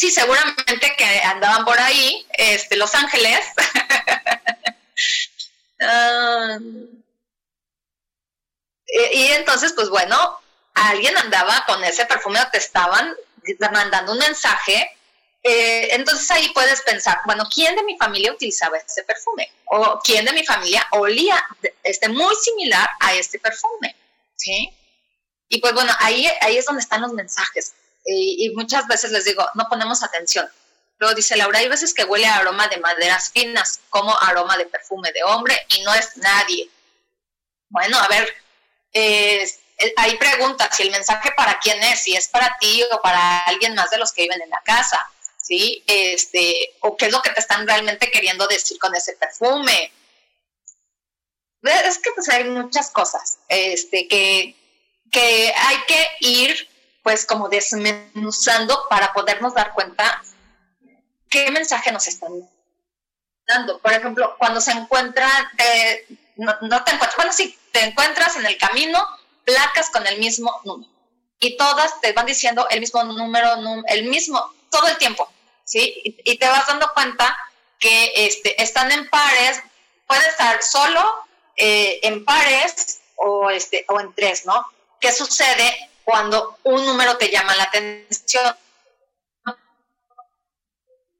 Sí, 0.00 0.10
seguramente 0.10 0.94
que 0.96 1.04
andaban 1.24 1.62
por 1.66 1.78
ahí, 1.78 2.26
este, 2.32 2.76
Los 2.76 2.94
Ángeles. 2.94 3.40
Y, 9.12 9.28
entonces, 9.28 9.72
pues 9.72 9.88
bueno, 9.88 10.40
alguien 10.74 11.16
andaba 11.16 11.64
con 11.66 11.82
ese 11.84 12.04
perfume 12.06 12.40
o 12.40 12.50
te 12.50 12.58
estaban 12.58 13.14
mandando 13.72 14.12
un 14.12 14.18
mensaje. 14.18 14.90
Eh, 15.42 15.88
entonces 15.92 16.30
ahí 16.30 16.50
puedes 16.52 16.82
pensar, 16.82 17.20
bueno, 17.24 17.48
¿quién 17.54 17.76
de 17.76 17.82
mi 17.84 17.96
familia 17.96 18.32
utilizaba 18.32 18.76
ese 18.78 19.04
perfume? 19.04 19.50
¿O 19.66 20.00
quién 20.02 20.24
de 20.24 20.32
mi 20.32 20.44
familia 20.44 20.86
olía 20.90 21.42
este, 21.82 22.08
muy 22.08 22.34
similar 22.36 22.90
a 23.00 23.14
este 23.14 23.38
perfume? 23.38 23.94
¿Sí? 24.36 24.70
Y 25.48 25.60
pues 25.60 25.72
bueno, 25.72 25.92
ahí, 26.00 26.28
ahí 26.40 26.58
es 26.58 26.66
donde 26.66 26.82
están 26.82 27.00
los 27.00 27.12
mensajes 27.12 27.74
y, 28.04 28.50
muchas 28.54 28.86
veces 28.86 29.12
les 29.12 29.24
digo, 29.24 29.46
no 29.54 29.68
ponemos 29.68 30.02
atención. 30.02 30.48
Luego 30.98 31.14
dice 31.14 31.36
Laura, 31.36 31.58
hay 31.58 31.68
veces 31.68 31.94
que 31.94 32.04
huele 32.04 32.26
a 32.26 32.36
aroma 32.36 32.68
de 32.68 32.78
maderas 32.78 33.30
finas, 33.30 33.80
como 33.88 34.16
aroma 34.20 34.56
de 34.56 34.66
perfume 34.66 35.12
de 35.12 35.24
hombre, 35.24 35.58
y 35.68 35.80
no 35.82 35.94
es 35.94 36.16
nadie. 36.16 36.68
Bueno, 37.68 37.98
a 37.98 38.08
ver, 38.08 38.34
eh, 38.92 39.48
ahí 39.96 40.16
pregunta 40.18 40.68
si 40.72 40.82
el 40.82 40.90
mensaje 40.90 41.30
para 41.36 41.58
quién 41.60 41.82
es, 41.82 42.02
si 42.02 42.14
es 42.14 42.28
para 42.28 42.56
ti 42.58 42.82
o 42.90 43.00
para 43.00 43.44
alguien 43.46 43.74
más 43.74 43.90
de 43.90 43.98
los 43.98 44.12
que 44.12 44.22
viven 44.22 44.42
en 44.42 44.50
la 44.50 44.62
casa, 44.62 45.00
¿sí? 45.42 45.82
Este, 45.86 46.74
o 46.80 46.96
qué 46.96 47.06
es 47.06 47.12
lo 47.12 47.22
que 47.22 47.30
te 47.30 47.40
están 47.40 47.66
realmente 47.66 48.10
queriendo 48.10 48.46
decir 48.46 48.78
con 48.78 48.94
ese 48.94 49.14
perfume. 49.14 49.92
Es 51.62 51.98
que 51.98 52.10
pues 52.12 52.28
hay 52.28 52.44
muchas 52.44 52.90
cosas 52.90 53.38
este, 53.48 54.08
que, 54.08 54.56
que 55.10 55.52
hay 55.54 55.76
que 55.86 56.06
ir 56.20 56.69
pues 57.02 57.26
como 57.26 57.48
desmenuzando 57.48 58.86
para 58.88 59.12
podernos 59.12 59.54
dar 59.54 59.72
cuenta 59.72 60.22
qué 61.28 61.50
mensaje 61.50 61.92
nos 61.92 62.06
están 62.06 62.32
dando. 63.46 63.78
Por 63.78 63.92
ejemplo, 63.92 64.36
cuando 64.38 64.60
se 64.60 64.72
encuentran, 64.72 65.30
no, 66.36 66.54
no, 66.60 66.84
te 66.84 66.92
encuentras, 66.92 67.16
bueno, 67.16 67.32
sí, 67.32 67.58
te 67.72 67.84
encuentras 67.84 68.36
en 68.36 68.46
el 68.46 68.58
camino 68.58 68.98
placas 69.44 69.90
con 69.90 70.06
el 70.06 70.18
mismo 70.18 70.60
número 70.64 70.90
y 71.40 71.56
todas 71.56 72.00
te 72.00 72.12
van 72.12 72.26
diciendo 72.26 72.68
el 72.70 72.80
mismo 72.80 73.02
número, 73.02 73.54
el 73.88 74.04
mismo, 74.04 74.52
todo 74.70 74.86
el 74.88 74.98
tiempo, 74.98 75.28
¿sí? 75.64 76.00
Y, 76.04 76.36
te 76.36 76.46
vas 76.46 76.66
dando 76.66 76.92
cuenta 76.92 77.36
que 77.78 78.12
este, 78.14 78.62
están 78.62 78.92
en 78.92 79.08
pares, 79.08 79.62
puede 80.06 80.28
estar 80.28 80.62
solo 80.62 81.24
eh, 81.56 81.98
en 82.02 82.26
pares 82.26 83.00
o, 83.16 83.50
este, 83.50 83.86
o 83.88 83.98
en 84.00 84.14
tres, 84.14 84.44
¿no? 84.44 84.66
¿Qué 85.00 85.12
sucede 85.12 85.89
cuando 86.10 86.58
un 86.64 86.84
número 86.84 87.16
te 87.16 87.30
llama 87.30 87.54
la 87.54 87.64
atención? 87.64 88.56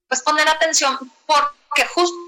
Pues 0.08 0.22
poner 0.22 0.48
atención 0.48 0.98
porque 1.26 1.86
justo 1.86 2.18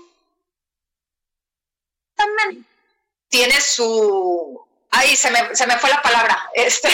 tiene 3.29 3.61
su, 3.61 4.64
ahí 4.90 5.16
se 5.16 5.31
me, 5.31 5.57
se 5.57 5.66
me 5.66 5.79
fue 5.79 5.90
la 5.90 6.01
palabra, 6.03 6.51
este, 6.55 6.88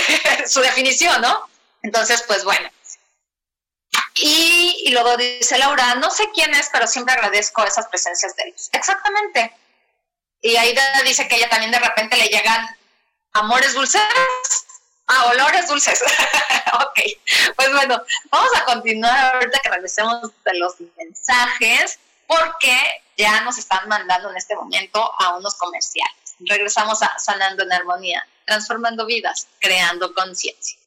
su 0.48 0.60
definición, 0.60 1.20
¿no? 1.20 1.48
Entonces, 1.82 2.22
pues 2.26 2.44
bueno. 2.44 2.70
Y, 4.20 4.90
luego 4.90 5.16
dice 5.16 5.58
Laura, 5.58 5.94
no 5.96 6.10
sé 6.10 6.28
quién 6.34 6.52
es, 6.54 6.68
pero 6.72 6.86
siempre 6.86 7.14
agradezco 7.14 7.64
esas 7.64 7.86
presencias 7.86 8.34
de 8.34 8.48
ellos. 8.48 8.68
Exactamente. 8.72 9.54
Y 10.40 10.56
Aida 10.56 11.02
dice 11.04 11.28
que 11.28 11.36
ella 11.36 11.48
también 11.48 11.70
de 11.70 11.78
repente 11.78 12.16
le 12.16 12.26
llegan 12.26 12.66
amores 13.32 13.74
dulces. 13.74 14.02
Ah, 15.08 15.26
olores 15.32 15.66
dulces. 15.68 16.02
ok. 16.74 17.00
Pues 17.56 17.72
bueno, 17.72 18.02
vamos 18.30 18.50
a 18.54 18.64
continuar 18.64 19.34
ahorita 19.36 19.58
que 19.60 19.70
regresemos 19.70 20.30
de 20.44 20.58
los 20.58 20.74
mensajes, 20.96 21.98
porque 22.26 23.02
ya 23.16 23.40
nos 23.40 23.56
están 23.58 23.88
mandando 23.88 24.30
en 24.30 24.36
este 24.36 24.54
momento 24.54 25.12
a 25.18 25.36
unos 25.36 25.54
comerciales. 25.56 26.14
Regresamos 26.40 27.02
a 27.02 27.18
Sanando 27.18 27.64
en 27.64 27.72
Armonía, 27.72 28.26
transformando 28.44 29.06
vidas, 29.06 29.48
creando 29.60 30.14
conciencia. 30.14 30.78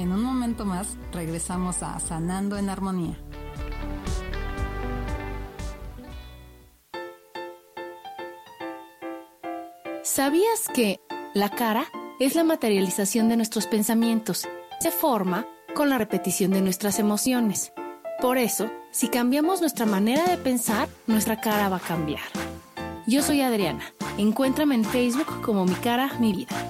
En 0.00 0.12
un 0.12 0.22
momento 0.22 0.64
más 0.64 0.96
regresamos 1.12 1.82
a 1.82 2.00
Sanando 2.00 2.56
en 2.56 2.70
Armonía. 2.70 3.18
¿Sabías 10.02 10.68
que 10.72 11.00
la 11.34 11.50
cara 11.50 11.84
es 12.18 12.34
la 12.34 12.44
materialización 12.44 13.28
de 13.28 13.36
nuestros 13.36 13.66
pensamientos? 13.66 14.48
Se 14.80 14.90
forma 14.90 15.46
con 15.74 15.90
la 15.90 15.98
repetición 15.98 16.52
de 16.52 16.62
nuestras 16.62 16.98
emociones. 16.98 17.74
Por 18.22 18.38
eso, 18.38 18.70
si 18.92 19.08
cambiamos 19.08 19.60
nuestra 19.60 19.84
manera 19.84 20.24
de 20.24 20.38
pensar, 20.38 20.88
nuestra 21.08 21.42
cara 21.42 21.68
va 21.68 21.76
a 21.76 21.80
cambiar. 21.80 22.22
Yo 23.06 23.20
soy 23.20 23.42
Adriana. 23.42 23.84
Encuéntrame 24.16 24.76
en 24.76 24.84
Facebook 24.86 25.42
como 25.42 25.66
Mi 25.66 25.74
Cara, 25.74 26.10
Mi 26.18 26.32
Vida. 26.32 26.69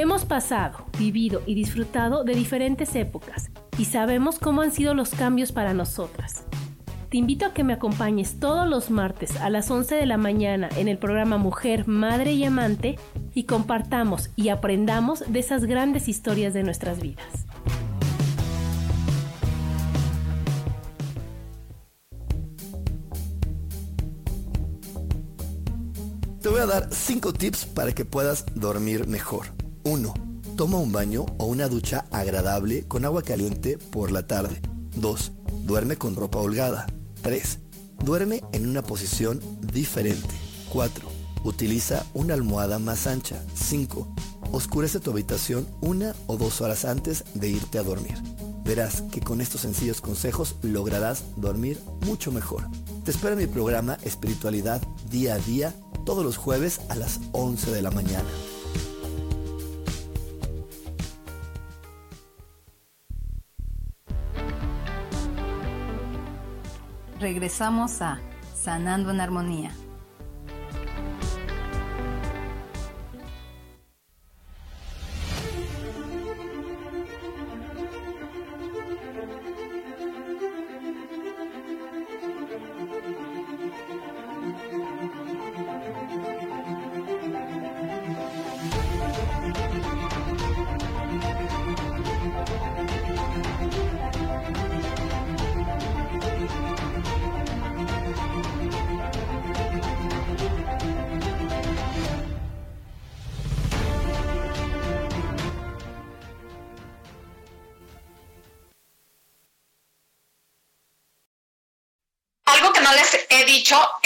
Hemos 0.00 0.24
pasado, 0.24 0.86
vivido 0.98 1.42
y 1.44 1.54
disfrutado 1.54 2.24
de 2.24 2.34
diferentes 2.34 2.96
épocas 2.96 3.50
y 3.76 3.84
sabemos 3.84 4.38
cómo 4.38 4.62
han 4.62 4.72
sido 4.72 4.94
los 4.94 5.10
cambios 5.10 5.52
para 5.52 5.74
nosotras. 5.74 6.44
Te 7.10 7.18
invito 7.18 7.44
a 7.44 7.52
que 7.52 7.64
me 7.64 7.74
acompañes 7.74 8.40
todos 8.40 8.66
los 8.66 8.88
martes 8.88 9.36
a 9.36 9.50
las 9.50 9.70
11 9.70 9.96
de 9.96 10.06
la 10.06 10.16
mañana 10.16 10.70
en 10.78 10.88
el 10.88 10.96
programa 10.96 11.36
Mujer, 11.36 11.86
Madre 11.86 12.32
y 12.32 12.44
Amante 12.44 12.98
y 13.34 13.44
compartamos 13.44 14.30
y 14.36 14.48
aprendamos 14.48 15.22
de 15.30 15.38
esas 15.38 15.66
grandes 15.66 16.08
historias 16.08 16.54
de 16.54 16.62
nuestras 16.62 17.02
vidas. 17.02 17.26
Te 26.40 26.48
voy 26.48 26.60
a 26.60 26.64
dar 26.64 26.88
5 26.90 27.34
tips 27.34 27.66
para 27.66 27.92
que 27.92 28.06
puedas 28.06 28.46
dormir 28.54 29.06
mejor. 29.06 29.60
1. 29.84 30.14
Toma 30.56 30.78
un 30.78 30.92
baño 30.92 31.26
o 31.38 31.46
una 31.46 31.68
ducha 31.68 32.06
agradable 32.10 32.86
con 32.86 33.04
agua 33.04 33.22
caliente 33.22 33.78
por 33.78 34.10
la 34.12 34.26
tarde. 34.26 34.60
2. 34.96 35.32
Duerme 35.62 35.96
con 35.96 36.16
ropa 36.16 36.38
holgada. 36.38 36.86
3. 37.22 37.58
Duerme 38.04 38.42
en 38.52 38.68
una 38.68 38.82
posición 38.82 39.40
diferente. 39.72 40.28
4. 40.72 41.08
Utiliza 41.44 42.04
una 42.12 42.34
almohada 42.34 42.78
más 42.78 43.06
ancha. 43.06 43.42
5. 43.54 44.14
Oscurece 44.52 45.00
tu 45.00 45.10
habitación 45.10 45.66
una 45.80 46.14
o 46.26 46.36
dos 46.36 46.60
horas 46.60 46.84
antes 46.84 47.24
de 47.34 47.48
irte 47.48 47.78
a 47.78 47.82
dormir. 47.82 48.18
Verás 48.64 49.02
que 49.10 49.20
con 49.20 49.40
estos 49.40 49.62
sencillos 49.62 50.00
consejos 50.00 50.56
lograrás 50.62 51.24
dormir 51.36 51.80
mucho 52.04 52.30
mejor. 52.32 52.68
Te 53.04 53.10
espero 53.10 53.32
en 53.32 53.38
mi 53.38 53.46
programa 53.46 53.96
Espiritualidad 54.02 54.82
Día 55.10 55.34
a 55.34 55.38
Día 55.38 55.74
todos 56.04 56.24
los 56.24 56.36
jueves 56.36 56.80
a 56.88 56.96
las 56.96 57.20
11 57.32 57.70
de 57.70 57.82
la 57.82 57.90
mañana. 57.90 58.28
Regresamos 67.32 68.02
a 68.02 68.18
Sanando 68.56 69.12
en 69.12 69.20
Armonía. 69.20 69.70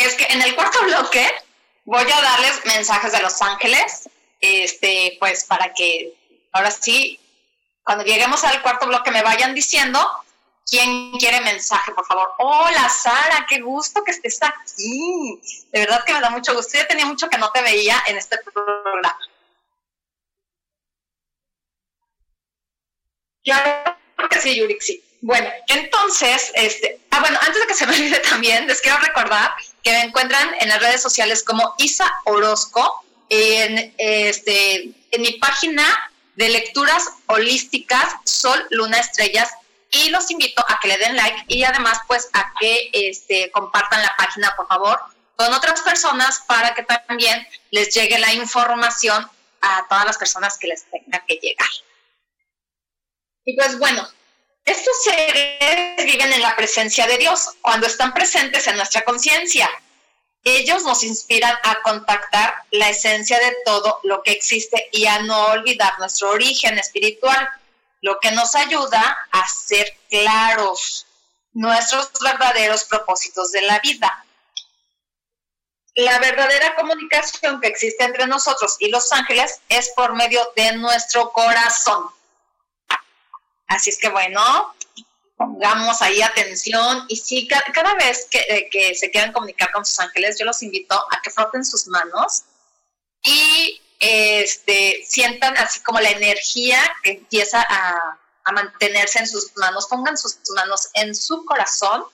Es 0.05 0.15
que 0.15 0.25
en 0.33 0.43
el 0.43 0.55
cuarto 0.55 0.83
bloque 0.85 1.27
voy 1.85 2.11
a 2.11 2.23
darles 2.23 2.65
mensajes 2.67 3.13
de 3.13 3.21
los 3.21 3.41
ángeles, 3.43 4.09
este, 4.41 5.17
pues 5.19 5.45
para 5.45 5.73
que 5.73 6.15
ahora 6.53 6.71
sí, 6.71 7.21
cuando 7.83 8.05
lleguemos 8.05 8.45
al 8.45 8.63
cuarto 8.63 8.87
bloque 8.87 9.11
me 9.11 9.23
vayan 9.23 9.55
diciendo 9.55 10.01
quién 10.69 11.13
quiere 11.13 11.41
mensaje, 11.41 11.93
por 11.93 12.07
favor. 12.07 12.33
Hola 12.39 12.89
Sara, 12.89 13.47
qué 13.49 13.61
gusto 13.61 14.03
que 14.05 14.13
estés 14.13 14.39
aquí. 14.43 15.41
De 15.73 15.81
verdad 15.81 16.05
que 16.05 16.15
me 16.15 16.21
da 16.21 16.31
mucho 16.31 16.55
gusto. 16.55 16.79
Yo 16.79 16.87
tenía 16.87 17.07
mucho 17.07 17.29
que 17.29 17.39
no 17.39 17.51
te 17.51 17.63
veía 17.63 18.03
en 18.07 18.17
este 18.17 18.39
programa. 18.39 19.19
Claro 23.45 23.97
que 24.31 24.41
sí, 24.41 24.57
Yurik, 24.57 24.81
sí. 24.81 25.05
Bueno, 25.21 25.51
entonces, 25.69 26.51
este, 26.55 27.01
ah, 27.11 27.21
bueno, 27.21 27.39
antes 27.43 27.61
de 27.61 27.67
que 27.67 27.75
se 27.75 27.87
me 27.87 27.95
olvide 27.95 28.19
también, 28.21 28.67
les 28.67 28.81
quiero 28.81 28.99
recordar 28.99 29.55
que 29.85 29.93
me 29.93 30.01
encuentran 30.01 30.51
en 30.61 30.71
las 30.71 30.81
redes 30.81 31.03
sociales 31.03 31.45
como 31.45 31.75
Isa 31.79 32.11
Orozco, 32.25 33.05
en, 33.29 33.95
este, 33.99 34.91
en 35.11 35.23
mi 35.23 35.33
página 35.33 36.11
de 36.37 36.49
lecturas 36.49 37.11
holísticas 37.27 38.17
Sol, 38.25 38.67
Luna, 38.71 38.99
Estrellas, 38.99 39.51
y 39.91 40.11
los 40.11 40.31
invito 40.31 40.65
a 40.67 40.81
que 40.81 40.89
le 40.89 40.99
den 40.99 41.15
like 41.15 41.45
y 41.49 41.63
además 41.63 41.99
pues 42.09 42.29
a 42.33 42.53
que 42.59 42.91
este, 42.93 43.51
compartan 43.53 44.03
la 44.03 44.17
página, 44.17 44.55
por 44.57 44.67
favor, 44.67 44.99
con 45.37 45.53
otras 45.53 45.83
personas 45.83 46.43
para 46.49 46.75
que 46.75 46.83
también 46.83 47.47
les 47.71 47.95
llegue 47.95 48.19
la 48.19 48.33
información 48.33 49.29
a 49.61 49.87
todas 49.89 50.05
las 50.07 50.19
personas 50.19 50.59
que 50.59 50.67
les 50.67 50.85
tenga 50.91 51.25
que 51.27 51.35
llegar. 51.35 51.69
Y 53.45 53.55
pues 53.55 53.79
bueno, 53.79 54.09
estos 54.65 55.03
seres 55.03 56.05
viven 56.05 56.33
en 56.33 56.43
la 56.43 56.57
presencia 56.57 57.07
de 57.07 57.19
Dios 57.19 57.51
cuando 57.61 57.87
están 57.87 58.15
presentes 58.15 58.67
en 58.67 58.77
nuestra 58.77 59.03
conciencia. 59.03 59.69
Ellos 60.43 60.85
nos 60.85 61.03
inspiran 61.03 61.55
a 61.63 61.83
contactar 61.83 62.55
la 62.71 62.91
esencia 62.91 63.39
de 63.39 63.57
todo 63.65 64.01
lo 64.05 64.23
que 64.23 64.33
existe 64.33 64.89
y 64.93 65.07
a 65.07 65.21
no 65.21 65.47
olvidar 65.47 65.99
nuestro 65.99 66.31
origen 66.31 66.79
espiritual, 66.79 67.49
lo 68.03 68.19
que 68.21 68.31
nos 68.33 68.55
ayuda 68.55 69.29
a 69.31 69.49
ser 69.49 69.97
claros 70.11 71.07
nuestros 71.53 72.11
verdaderos 72.21 72.85
propósitos 72.85 73.53
de 73.53 73.63
la 73.63 73.79
vida. 73.81 74.25
La 75.95 76.19
verdadera 76.19 76.75
comunicación 76.75 77.61
que 77.61 77.69
existe 77.69 78.03
entre 78.05 78.27
nosotros 78.27 78.77
y 78.81 78.89
los 78.89 79.13
ángeles 79.13 79.61
es 79.69 79.91
por 79.91 80.15
medio 80.15 80.53
de 80.57 80.77
nuestro 80.77 81.33
corazón. 81.33 82.11
Así 83.67 83.91
es 83.91 83.99
que 83.99 84.09
bueno, 84.09 84.75
pongamos 85.37 86.01
ahí 86.03 86.23
atención 86.23 87.05
y 87.09 87.17
sí, 87.17 87.49
cada, 87.49 87.95
vez 87.95 88.29
eh, 88.33 88.69
que, 88.71 88.95
se 88.95 89.11
quieran 89.11 89.33
comunicar 89.33 89.73
con 89.73 89.85
sus 89.85 89.99
ángeles, 89.99 90.39
yo 90.39 90.45
los 90.45 90.63
invito 90.63 90.95
a 90.95 91.21
que 91.23 91.31
froten 91.31 91.65
sus 91.65 91.87
manos 91.89 92.45
y 93.23 93.81
este, 93.99 95.05
sientan 95.07 95.57
así 95.57 95.81
como 95.81 95.99
la 96.01 96.11
energía 96.11 96.79
que 97.03 97.13
empieza 97.13 97.65
a, 97.69 98.19
mantenerse 98.53 99.21
en 99.21 99.27
sus 99.27 99.57
manos, 99.57 99.87
pongan 99.87 100.19
sus 100.19 100.37
manos 100.55 100.91
en 100.93 101.15
su 101.15 101.47
corazón 101.47 102.05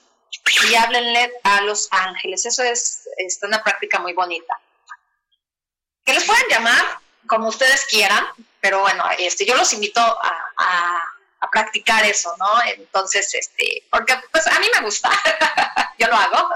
y 0.69 0.75
háblenle 0.75 1.29
a 1.43 1.59
los 1.61 1.89
ángeles. 1.91 2.45
Eso 2.45 2.63
es, 2.63 3.03
una 3.41 3.61
práctica 3.61 3.99
muy 3.99 4.13
bonita. 4.13 4.57
Que 6.05 6.13
les 6.13 6.23
pueden 6.23 6.47
llamar 6.49 6.99
como 7.27 7.49
ustedes 7.49 7.85
quieran, 7.89 8.25
pero 8.61 8.79
bueno, 8.79 9.03
este, 9.19 9.45
yo 9.45 9.55
los 9.55 9.73
invito 9.73 9.99
a 9.99 10.51
a 10.61 10.99
practicar 11.49 12.05
eso, 12.05 12.35
¿no? 12.37 12.47
Entonces, 12.75 13.33
este, 13.33 13.83
porque 13.89 14.15
pues 14.31 14.45
a 14.47 14.59
mí 14.59 14.67
me 14.73 14.85
gusta, 14.85 15.09
yo 15.97 16.07
lo 16.07 16.15
hago. 16.15 16.49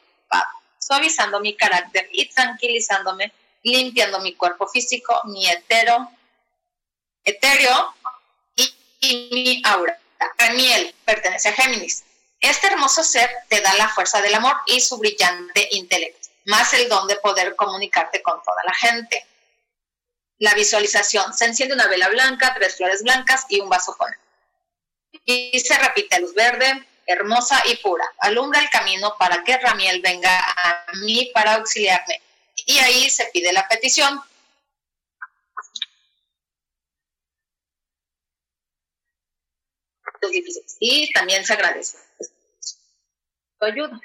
suavizando 0.78 1.40
mi 1.40 1.54
carácter 1.54 2.08
y 2.12 2.28
tranquilizándome 2.30 3.32
limpiando 3.62 4.20
mi 4.20 4.34
cuerpo 4.34 4.66
físico, 4.66 5.20
mi 5.24 5.48
etero, 5.48 6.10
etéreo 7.24 7.94
y, 8.56 9.30
mi 9.32 9.62
aura. 9.64 9.98
miel 10.54 10.94
pertenece 11.04 11.48
a 11.48 11.52
Géminis. 11.52 12.04
Este 12.40 12.66
hermoso 12.66 13.04
ser 13.04 13.30
te 13.48 13.60
da 13.60 13.72
la 13.74 13.88
fuerza 13.88 14.20
del 14.20 14.34
amor 14.34 14.56
y 14.66 14.80
su 14.80 14.98
brillante 14.98 15.68
intelecto, 15.72 16.28
más 16.46 16.74
el 16.74 16.88
don 16.88 17.06
de 17.06 17.16
poder 17.16 17.54
comunicarte 17.54 18.20
con 18.20 18.42
toda 18.42 18.62
la 18.64 18.74
gente. 18.74 19.24
La 20.38 20.54
visualización. 20.54 21.32
Se 21.34 21.44
enciende 21.44 21.74
una 21.74 21.86
vela 21.86 22.08
blanca, 22.08 22.52
tres 22.54 22.76
flores 22.76 23.04
blancas 23.04 23.46
y 23.48 23.60
un 23.60 23.68
vaso 23.68 23.96
con 23.96 24.12
Y 25.24 25.60
se 25.60 25.78
repite 25.78 26.18
luz 26.18 26.34
verde, 26.34 26.84
hermosa 27.06 27.62
y 27.66 27.76
pura. 27.76 28.04
Alumbra 28.18 28.58
el 28.58 28.68
camino 28.70 29.14
para 29.18 29.44
que 29.44 29.56
Ramiel 29.58 30.00
venga 30.00 30.36
a 30.40 30.84
mí 30.94 31.30
para 31.32 31.54
auxiliarme 31.54 32.20
y 32.54 32.78
ahí 32.78 33.10
se 33.10 33.26
pide 33.26 33.52
la 33.52 33.66
petición. 33.68 34.20
Y 40.78 41.12
también 41.12 41.44
se 41.44 41.52
agradece 41.52 41.98
tu 43.58 43.66
ayuda. 43.66 44.00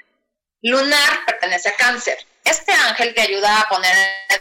Lunar 0.62 1.26
pertenece 1.26 1.68
a 1.68 1.76
cáncer. 1.76 2.18
Este 2.44 2.72
ángel 2.72 3.14
te 3.14 3.20
ayuda 3.20 3.60
a 3.60 3.68
poner 3.68 3.94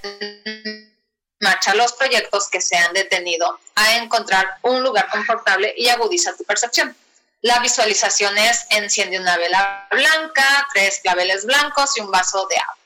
en 0.03 0.97
marcha 1.39 1.75
los 1.75 1.93
proyectos 1.93 2.49
que 2.49 2.61
se 2.61 2.75
han 2.75 2.93
detenido, 2.93 3.59
a 3.75 3.97
encontrar 3.97 4.57
un 4.63 4.81
lugar 4.81 5.09
confortable 5.09 5.73
y 5.77 5.89
agudiza 5.89 6.35
tu 6.35 6.43
percepción. 6.43 6.95
La 7.41 7.59
visualización 7.59 8.35
es 8.37 8.65
enciende 8.71 9.19
una 9.19 9.37
vela 9.37 9.87
blanca, 9.91 10.67
tres 10.73 10.99
claveles 11.01 11.45
blancos 11.45 11.95
y 11.97 12.01
un 12.01 12.09
vaso 12.09 12.47
de 12.47 12.57
agua 12.57 12.76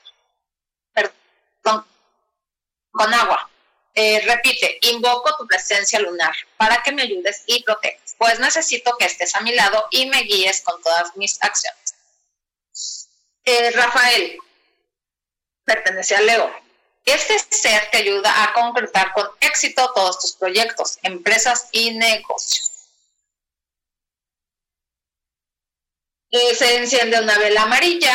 con, 1.62 3.14
agua. 3.14 3.50
eh, 3.94 4.22
repite, 4.24 4.78
invoco 4.82 5.36
tu 5.36 5.46
presencia 5.46 6.00
lunar 6.00 6.34
para 6.56 6.82
que 6.82 6.92
me 6.92 7.02
ayudes 7.02 7.44
y 7.46 7.62
protejas, 7.62 8.14
pues 8.18 8.38
necesito 8.38 8.96
que 8.98 9.06
estés 9.06 9.34
a 9.34 9.40
mi 9.40 9.54
lado 9.54 9.86
y 9.90 10.06
me 10.06 10.22
guíes 10.22 10.62
con 10.62 10.80
todas 10.82 11.16
mis 11.16 11.38
acciones. 11.42 11.94
Eh, 13.44 13.70
Rafael, 13.72 14.38
pertenece 15.64 16.14
a 16.16 16.20
Leo. 16.20 16.52
Este 17.04 17.36
ser 17.38 17.90
te 17.90 17.98
ayuda 17.98 18.44
a 18.44 18.52
concretar 18.52 19.12
con 19.12 19.28
éxito 19.40 19.92
todos 19.92 20.20
tus 20.20 20.32
proyectos, 20.32 20.98
empresas 21.02 21.68
y 21.72 21.90
negocios. 21.92 22.70
Y 26.30 26.54
se 26.54 26.76
enciende 26.76 27.20
una 27.20 27.36
vela 27.38 27.62
amarilla, 27.62 28.14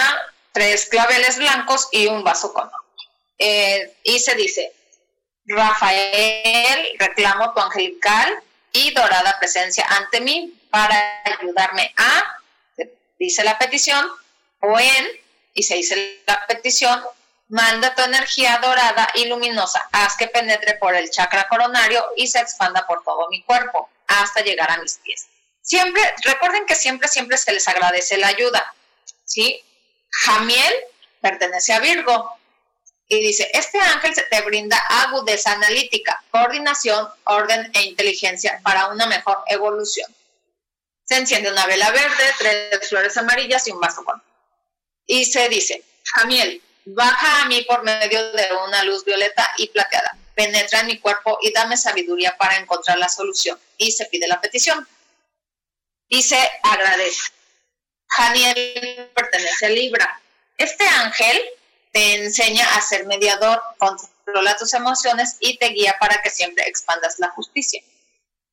tres 0.53 0.85
claveles 0.85 1.37
blancos 1.37 1.89
y 1.91 2.07
un 2.07 2.23
vaso 2.23 2.53
con 2.53 2.65
agua. 2.65 2.86
Eh, 3.37 3.93
y 4.03 4.19
se 4.19 4.35
dice, 4.35 4.73
Rafael, 5.45 6.95
reclamo 6.97 7.53
tu 7.53 7.59
angelical 7.61 8.43
y 8.71 8.91
dorada 8.91 9.37
presencia 9.39 9.85
ante 9.87 10.21
mí 10.21 10.53
para 10.69 11.21
ayudarme 11.23 11.93
a, 11.97 12.39
dice 13.17 13.43
la 13.43 13.57
petición, 13.57 14.07
o 14.59 14.79
en, 14.79 15.07
y 15.53 15.63
se 15.63 15.75
dice 15.75 16.21
la 16.25 16.45
petición, 16.47 17.01
manda 17.49 17.95
tu 17.95 18.01
energía 18.03 18.59
dorada 18.61 19.09
y 19.15 19.25
luminosa, 19.25 19.87
haz 19.91 20.17
que 20.17 20.27
penetre 20.27 20.73
por 20.75 20.95
el 20.95 21.09
chakra 21.09 21.47
coronario 21.47 22.05
y 22.17 22.27
se 22.27 22.39
expanda 22.39 22.85
por 22.85 23.03
todo 23.03 23.29
mi 23.29 23.41
cuerpo 23.43 23.89
hasta 24.07 24.41
llegar 24.41 24.69
a 24.69 24.77
mis 24.77 24.95
pies. 24.95 25.27
Siempre, 25.61 26.01
recuerden 26.23 26.65
que 26.65 26.75
siempre, 26.75 27.07
siempre 27.07 27.37
se 27.37 27.53
les 27.53 27.67
agradece 27.67 28.17
la 28.17 28.27
ayuda, 28.27 28.73
¿sí? 29.25 29.63
Jamiel 30.11 30.73
pertenece 31.21 31.73
a 31.73 31.79
Virgo, 31.79 32.36
y 33.09 33.21
dice, 33.21 33.49
este 33.53 33.79
ángel 33.79 34.13
te 34.29 34.41
brinda 34.41 34.77
agudeza 34.89 35.53
analítica, 35.53 36.21
coordinación, 36.29 37.07
orden 37.23 37.71
e 37.73 37.83
inteligencia 37.83 38.59
para 38.63 38.87
una 38.87 39.07
mejor 39.07 39.43
evolución. 39.47 40.13
Se 41.05 41.15
enciende 41.15 41.51
una 41.51 41.65
vela 41.67 41.89
verde, 41.91 42.33
tres 42.37 42.89
flores 42.89 43.15
amarillas 43.15 43.65
y 43.67 43.71
un 43.71 43.79
vaso 43.79 44.03
con. 44.03 44.21
Y 45.05 45.23
se 45.23 45.47
dice, 45.47 45.83
Jamiel, 46.03 46.61
baja 46.83 47.43
a 47.43 47.45
mí 47.45 47.61
por 47.61 47.83
medio 47.83 48.31
de 48.33 48.49
una 48.67 48.83
luz 48.83 49.05
violeta 49.05 49.49
y 49.57 49.67
plateada, 49.69 50.17
penetra 50.35 50.81
en 50.81 50.87
mi 50.87 50.99
cuerpo 50.99 51.37
y 51.41 51.53
dame 51.53 51.77
sabiduría 51.77 52.35
para 52.37 52.57
encontrar 52.57 52.97
la 52.97 53.07
solución. 53.07 53.57
Y 53.77 53.93
se 53.93 54.05
pide 54.05 54.27
la 54.27 54.41
petición. 54.41 54.85
Y 56.09 56.23
se 56.23 56.39
agradece. 56.63 57.31
Jamiel 58.09 59.11
pertenece 59.15 59.65
a 59.65 59.69
Libra. 59.69 60.21
Este 60.57 60.85
ángel 60.85 61.41
te 61.91 62.15
enseña 62.15 62.75
a 62.75 62.81
ser 62.81 63.05
mediador, 63.05 63.61
controla 63.77 64.55
tus 64.57 64.73
emociones 64.73 65.37
y 65.39 65.57
te 65.57 65.69
guía 65.69 65.95
para 65.99 66.21
que 66.21 66.29
siempre 66.29 66.67
expandas 66.67 67.19
la 67.19 67.29
justicia. 67.29 67.81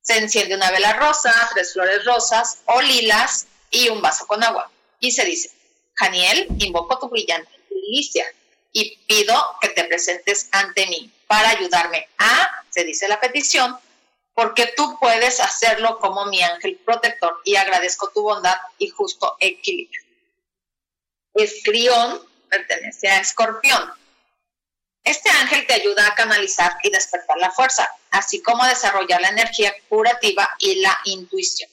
Se 0.01 0.17
enciende 0.17 0.55
una 0.55 0.71
vela 0.71 0.93
rosa, 0.93 1.33
tres 1.53 1.73
flores 1.73 2.05
rosas 2.05 2.59
o 2.65 2.81
lilas 2.81 3.47
y 3.71 3.89
un 3.89 4.01
vaso 4.01 4.27
con 4.27 4.43
agua. 4.43 4.71
Y 4.99 5.11
se 5.11 5.25
dice, 5.25 5.51
Janiel, 5.95 6.47
invoco 6.59 6.99
tu 6.99 7.09
brillante 7.09 7.49
delicia 7.85 8.25
y 8.71 8.97
pido 9.07 9.35
que 9.61 9.69
te 9.69 9.83
presentes 9.85 10.49
ante 10.51 10.85
mí 10.87 11.11
para 11.27 11.49
ayudarme 11.49 12.07
a, 12.17 12.63
se 12.69 12.83
dice 12.83 13.07
la 13.07 13.19
petición, 13.19 13.77
porque 14.33 14.73
tú 14.75 14.97
puedes 14.99 15.39
hacerlo 15.39 15.99
como 15.99 16.25
mi 16.25 16.41
ángel 16.43 16.77
protector 16.83 17.39
y 17.45 17.55
agradezco 17.55 18.11
tu 18.13 18.21
bondad 18.23 18.57
y 18.77 18.89
justo 18.89 19.37
equilibrio. 19.39 20.03
Escrión 21.33 22.21
pertenece 22.55 23.07
a 23.09 23.19
Escorpión. 23.19 23.93
Este 25.03 25.29
ángel 25.29 25.67
te 25.67 25.73
ayuda 25.73 26.07
a 26.07 26.15
canalizar 26.15 26.77
y 26.83 26.89
despertar 26.89 27.37
la 27.37 27.51
fuerza, 27.51 27.87
así 28.11 28.41
como 28.41 28.63
a 28.63 28.69
desarrollar 28.69 29.21
la 29.21 29.29
energía 29.29 29.73
curativa 29.87 30.49
y 30.59 30.81
la 30.81 30.97
intuición. 31.05 31.69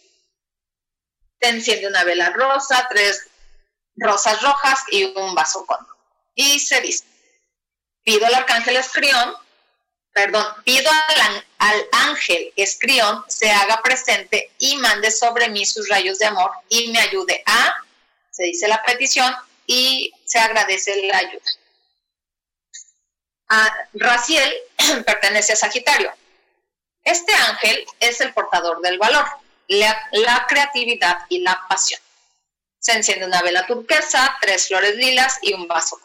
Te 1.39 1.49
enciende 1.49 1.87
una 1.87 2.05
vela 2.05 2.30
rosa, 2.30 2.87
tres 2.91 3.28
rosas 3.97 4.43
rojas 4.43 4.85
y 4.91 5.05
un 5.05 5.35
vaso 5.35 5.64
con. 5.64 5.78
Y 6.35 6.61
se 6.61 6.80
dice, 6.80 7.05
pido 8.05 8.26
al 8.26 8.35
arcángel 8.35 8.76
Escrión, 8.76 9.35
perdón, 10.12 10.47
pido 10.64 10.91
al, 10.91 11.47
al 11.59 11.89
ángel 11.93 12.53
Escrión 12.57 13.24
se 13.28 13.51
haga 13.51 13.80
presente 13.83 14.53
y 14.59 14.76
mande 14.76 15.11
sobre 15.11 15.49
mí 15.49 15.64
sus 15.64 15.89
rayos 15.89 16.18
de 16.18 16.26
amor 16.26 16.51
y 16.68 16.93
me 16.93 16.99
ayude 17.01 17.43
a, 17.47 17.76
se 18.30 18.45
dice 18.45 18.68
la 18.68 18.83
petición, 18.83 19.35
y 19.66 20.12
se 20.24 20.38
agradece 20.38 21.06
la 21.06 21.18
ayuda. 21.18 21.50
A 23.48 23.74
Raciel 23.94 24.52
pertenece 25.06 25.52
a 25.52 25.56
Sagitario. 25.56 26.12
Este 27.04 27.34
ángel 27.34 27.84
es 28.00 28.20
el 28.20 28.32
portador 28.32 28.80
del 28.80 28.98
valor, 28.98 29.26
la, 29.68 30.46
creatividad 30.48 31.26
y 31.28 31.40
la 31.40 31.66
pasión. 31.68 32.00
Se 32.78 32.92
enciende 32.92 33.26
una 33.26 33.42
vela 33.42 33.66
turquesa, 33.66 34.36
tres 34.40 34.68
flores 34.68 34.96
lilas 34.96 35.38
y 35.42 35.52
un 35.54 35.66
vaso. 35.68 36.00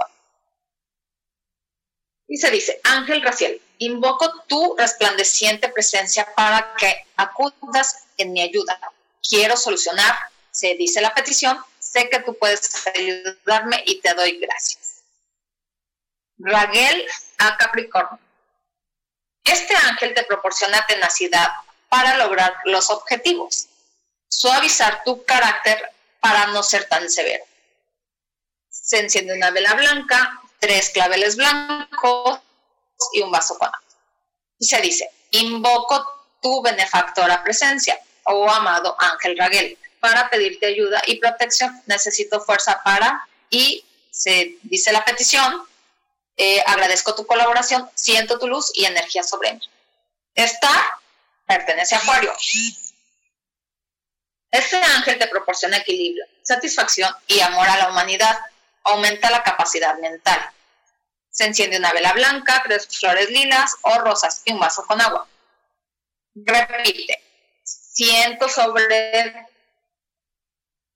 Y 2.28 2.38
se 2.38 2.52
dice, 2.52 2.82
Ángel 2.84 3.22
Raciel, 3.22 3.62
invoco 3.78 4.44
tu 4.48 4.76
resplandeciente 4.78 5.70
presencia 5.70 6.28
para 6.36 6.76
que 6.76 7.06
acudas 7.16 8.06
en 8.18 8.34
mi 8.34 8.42
ayuda. 8.42 8.80
Quiero 9.28 9.56
solucionar, 9.56 10.16
se 10.52 10.76
dice 10.76 11.02
la 11.02 11.14
petición, 11.14 11.58
sé 11.92 12.10
que 12.10 12.20
tú 12.20 12.38
puedes 12.38 12.88
ayudarme 12.88 13.84
y 13.86 14.02
te 14.02 14.14
doy 14.14 14.40
gracias. 14.40 15.04
Raguel 16.38 17.06
a 17.40 17.58
Capricornio. 17.58 18.20
Este 19.44 19.76
ángel 19.76 20.14
te 20.14 20.24
proporciona 20.24 20.86
tenacidad 20.86 21.50
para 21.90 22.18
lograr 22.18 22.54
los 22.66 22.90
objetivos, 22.90 23.68
suavizar 24.28 25.04
tu 25.04 25.24
carácter 25.24 25.92
para 26.20 26.48
no 26.48 26.62
ser 26.62 26.88
tan 26.90 27.10
severo. 27.10 27.46
Se 28.70 29.00
enciende 29.00 29.34
una 29.34 29.52
vela 29.52 29.74
blanca, 29.74 30.42
tres 30.60 30.90
claveles 30.90 31.38
blancos 31.38 32.40
y 33.14 33.22
un 33.22 33.32
vaso 33.32 33.58
con 33.58 33.68
agua. 33.68 33.84
Y 34.60 34.66
se 34.66 34.82
dice, 34.82 35.10
invoco 35.32 36.26
tu 36.42 36.62
benefactora 36.62 37.44
presencia, 37.44 38.00
oh 38.26 38.50
amado 38.50 38.96
ángel 39.00 39.38
Raguel 39.38 39.78
para 40.00 40.30
pedirte 40.30 40.68
ayuda 40.68 41.02
y 41.06 41.18
protección. 41.18 41.82
Necesito 41.86 42.42
fuerza 42.42 42.82
para 42.84 43.28
y 43.50 43.86
se 44.10 44.58
dice 44.64 44.92
la 44.92 45.06
petición. 45.06 45.64
Eh, 46.36 46.64
agradezco 46.66 47.16
tu 47.16 47.26
colaboración, 47.26 47.90
siento 47.96 48.38
tu 48.38 48.48
luz 48.48 48.72
y 48.76 48.86
energía 48.86 49.24
sobre 49.24 49.54
mí. 49.54 49.62
Esta 50.36 51.00
pertenece 51.48 51.96
a 51.96 52.00
Acuario. 52.00 52.34
Este 54.52 54.78
ángel 54.78 55.18
te 55.18 55.28
proporciona 55.28 55.78
equilibrio, 55.78 56.26
satisfacción 56.44 57.14
y 57.28 57.40
amor 57.40 57.68
a 57.68 57.78
la 57.78 57.90
humanidad. 57.90 58.38
Aumenta 58.84 59.32
la 59.32 59.44
capacidad 59.44 59.98
mental. 59.98 60.40
Se 61.30 61.46
enciende 61.46 61.78
una 61.78 61.92
vela 61.92 62.14
blanca, 62.14 62.64
tres 62.66 62.88
flores 62.88 63.30
lilas 63.30 63.76
o 63.82 64.00
rosas 64.00 64.42
y 64.46 64.54
un 64.54 64.60
vaso 64.60 64.86
con 64.86 65.02
agua. 65.02 65.28
Repite. 66.36 67.24
Siento 67.64 68.48
sobre 68.48 69.47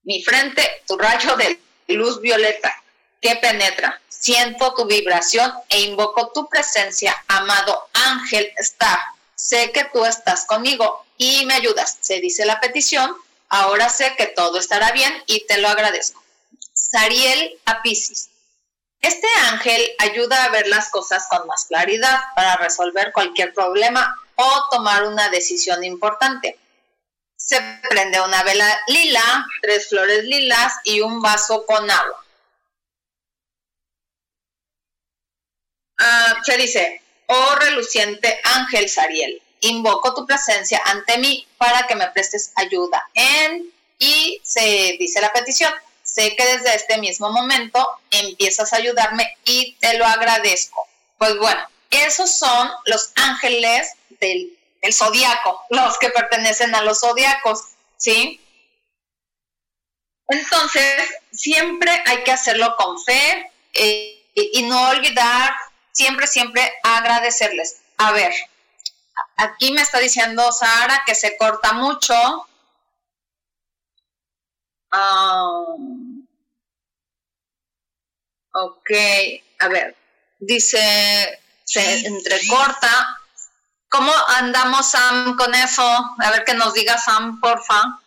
mi 0.04 0.24
frente, 0.24 0.84
tu 0.88 0.98
rayo 0.98 1.36
de 1.36 1.60
luz 1.88 2.22
violeta 2.22 2.76
que 3.22 3.36
penetra. 3.36 4.02
Siento 4.10 4.74
tu 4.74 4.86
vibración 4.86 5.52
e 5.70 5.82
invoco 5.82 6.32
tu 6.34 6.48
presencia, 6.50 7.16
amado 7.28 7.90
ángel 7.94 8.52
Star. 8.58 9.00
Sé 9.36 9.72
que 9.72 9.86
tú 9.86 10.06
estás 10.06 10.46
conmigo 10.46 11.06
y 11.18 11.46
me 11.46 11.56
ayudas. 11.56 11.98
Se 12.02 12.20
dice 12.20 12.46
la 12.46 12.60
petición. 12.60 13.16
Ahora 13.50 13.90
sé 13.90 14.16
que 14.18 14.28
todo 14.28 14.60
estará 14.60 14.92
bien 14.92 15.12
y 15.28 15.46
te 15.46 15.58
lo 15.58 15.68
agradezco. 15.68 16.24
Sariel 16.74 17.60
Apisis. 17.66 18.30
Este 19.02 19.28
ángel 19.50 19.82
ayuda 19.98 20.46
a 20.46 20.50
ver 20.50 20.68
las 20.68 20.90
cosas 20.90 21.26
con 21.30 21.48
más 21.48 21.66
claridad 21.66 22.22
para 22.36 22.58
resolver 22.58 23.12
cualquier 23.12 23.54
problema 23.54 24.16
o 24.36 24.70
tomar 24.70 25.06
una 25.06 25.30
decisión 25.30 25.84
importante 25.84 26.60
se 27.42 27.60
prende 27.90 28.22
una 28.22 28.44
vela 28.44 28.80
lila, 28.88 29.46
tres 29.62 29.90
flores 29.90 30.24
lilas 30.24 30.74
y 30.84 31.02
un 31.02 31.22
vaso 31.22 31.66
con 31.66 31.90
agua. 31.90 32.26
Ah, 36.00 36.42
se 36.44 36.58
dice, 36.58 37.02
oh 37.28 37.56
reluciente 37.56 38.40
ángel 38.44 38.90
Sariel, 38.90 39.42
invoco 39.60 40.14
tu 40.14 40.26
presencia 40.26 40.82
ante 40.86 41.18
mí 41.18 41.48
para 41.58 41.86
que 41.88 41.96
me 41.96 42.08
prestes 42.12 42.52
ayuda 42.56 43.10
en 43.14 43.72
y 44.00 44.42
se 44.44 44.96
dice 45.00 45.22
la 45.22 45.34
petición. 45.34 45.74
Sé 46.04 46.36
que 46.36 46.46
desde 46.46 46.76
este 46.76 46.98
mismo 46.98 47.32
momento 47.32 47.88
empiezas 48.10 48.74
a 48.74 48.78
ayudarme 48.78 49.38
y 49.46 49.76
te 49.76 49.98
lo 49.98 50.06
agradezco. 50.06 50.88
Pues 51.18 51.38
bueno, 51.38 51.62
esos 51.90 52.38
son 52.38 52.70
los 52.86 53.12
ángeles 53.16 53.94
del 54.20 54.58
el 54.82 54.94
zodiaco, 54.94 55.64
los 55.70 55.98
que 56.00 56.10
pertenecen 56.10 56.74
a 56.76 56.82
los 56.82 57.00
zodiacos, 57.00 57.62
¿sí? 57.98 58.42
Entonces, 60.28 61.04
siempre 61.32 61.92
hay 62.06 62.24
que 62.24 62.32
hacerlo 62.32 62.76
con 62.78 63.02
fe 63.04 63.52
eh, 63.74 64.26
y, 64.34 64.64
no 64.64 64.90
olvidar, 64.90 65.54
siempre, 65.92 66.26
siempre 66.28 66.74
agradecerles. 66.84 67.82
A 67.98 68.12
ver, 68.12 68.34
Aquí 69.38 69.72
me 69.72 69.82
está 69.82 70.00
diciendo 70.00 70.52
Sara 70.52 71.04
que 71.06 71.16
se 71.16 71.38
corta 71.38 71.74
mucho. 71.74 72.14
Um, 74.94 76.28
ok, 78.54 78.92
a 79.60 79.68
ver, 79.70 79.96
dice, 80.40 81.40
se 81.64 82.06
entrecorta. 82.06 83.21
¿Cómo 83.92 84.14
andamos, 84.38 84.90
Sam, 84.90 85.36
con 85.36 85.54
eso? 85.54 85.84
A 85.84 86.32
ver 86.32 86.46
que 86.46 86.54
nos 86.54 86.74
diga 86.74 86.98
Sam, 86.98 87.42
porfa. 87.42 88.00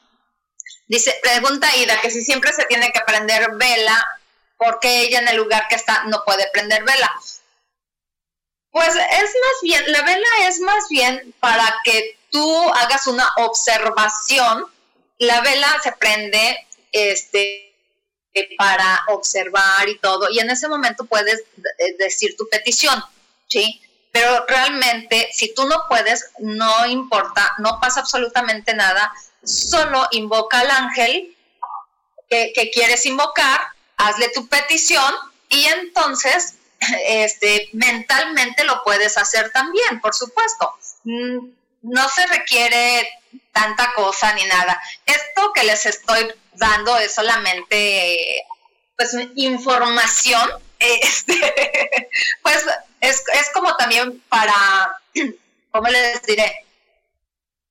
Dice, 0.86 1.14
pregunta 1.22 1.76
Ida, 1.76 2.00
que 2.00 2.10
si 2.10 2.24
siempre 2.24 2.54
se 2.54 2.64
tiene 2.64 2.90
que 2.90 3.02
prender 3.06 3.52
vela, 3.56 4.02
¿por 4.56 4.80
qué 4.80 5.02
ella 5.02 5.18
en 5.18 5.28
el 5.28 5.36
lugar 5.36 5.68
que 5.68 5.74
está 5.74 6.04
no 6.04 6.24
puede 6.24 6.48
prender 6.54 6.84
vela? 6.84 7.12
Pues 8.70 8.88
es 8.88 8.96
más 8.96 9.58
bien, 9.62 9.92
la 9.92 10.00
vela 10.00 10.26
es 10.48 10.58
más 10.60 10.88
bien 10.88 11.34
para 11.38 11.76
que 11.84 12.18
tú 12.30 12.68
hagas 12.72 13.06
una 13.06 13.30
observación. 13.36 14.64
La 15.18 15.42
vela 15.42 15.68
se 15.82 15.92
prende 15.92 16.66
este, 16.92 17.76
para 18.56 19.04
observar 19.08 19.86
y 19.86 19.98
todo, 19.98 20.30
y 20.30 20.38
en 20.38 20.48
ese 20.48 20.66
momento 20.66 21.04
puedes 21.04 21.40
eh, 21.78 21.96
decir 21.98 22.36
tu 22.38 22.48
petición, 22.48 23.04
¿sí? 23.48 23.82
Pero 24.14 24.46
realmente, 24.46 25.28
si 25.32 25.52
tú 25.52 25.66
no 25.66 25.86
puedes, 25.88 26.30
no 26.38 26.86
importa, 26.86 27.52
no 27.58 27.80
pasa 27.80 27.98
absolutamente 27.98 28.72
nada, 28.72 29.12
solo 29.42 30.06
invoca 30.12 30.60
al 30.60 30.70
ángel 30.70 31.36
que, 32.30 32.52
que 32.54 32.70
quieres 32.70 33.04
invocar, 33.06 33.60
hazle 33.96 34.28
tu 34.28 34.46
petición 34.46 35.12
y 35.48 35.64
entonces 35.64 36.54
este, 37.06 37.70
mentalmente 37.72 38.62
lo 38.62 38.84
puedes 38.84 39.18
hacer 39.18 39.50
también, 39.50 40.00
por 40.00 40.14
supuesto. 40.14 40.72
Mm, 41.02 41.48
no 41.82 42.08
se 42.08 42.24
requiere 42.26 43.08
tanta 43.50 43.94
cosa 43.94 44.32
ni 44.34 44.44
nada. 44.44 44.80
Esto 45.06 45.52
que 45.52 45.64
les 45.64 45.86
estoy 45.86 46.32
dando 46.52 46.96
es 46.98 47.12
solamente 47.12 48.46
pues 48.96 49.16
información, 49.34 50.48
este, 50.78 52.08
pues 52.42 52.64
también 53.84 54.22
para, 54.30 54.98
¿cómo 55.70 55.88
les 55.88 56.22
diré? 56.22 56.66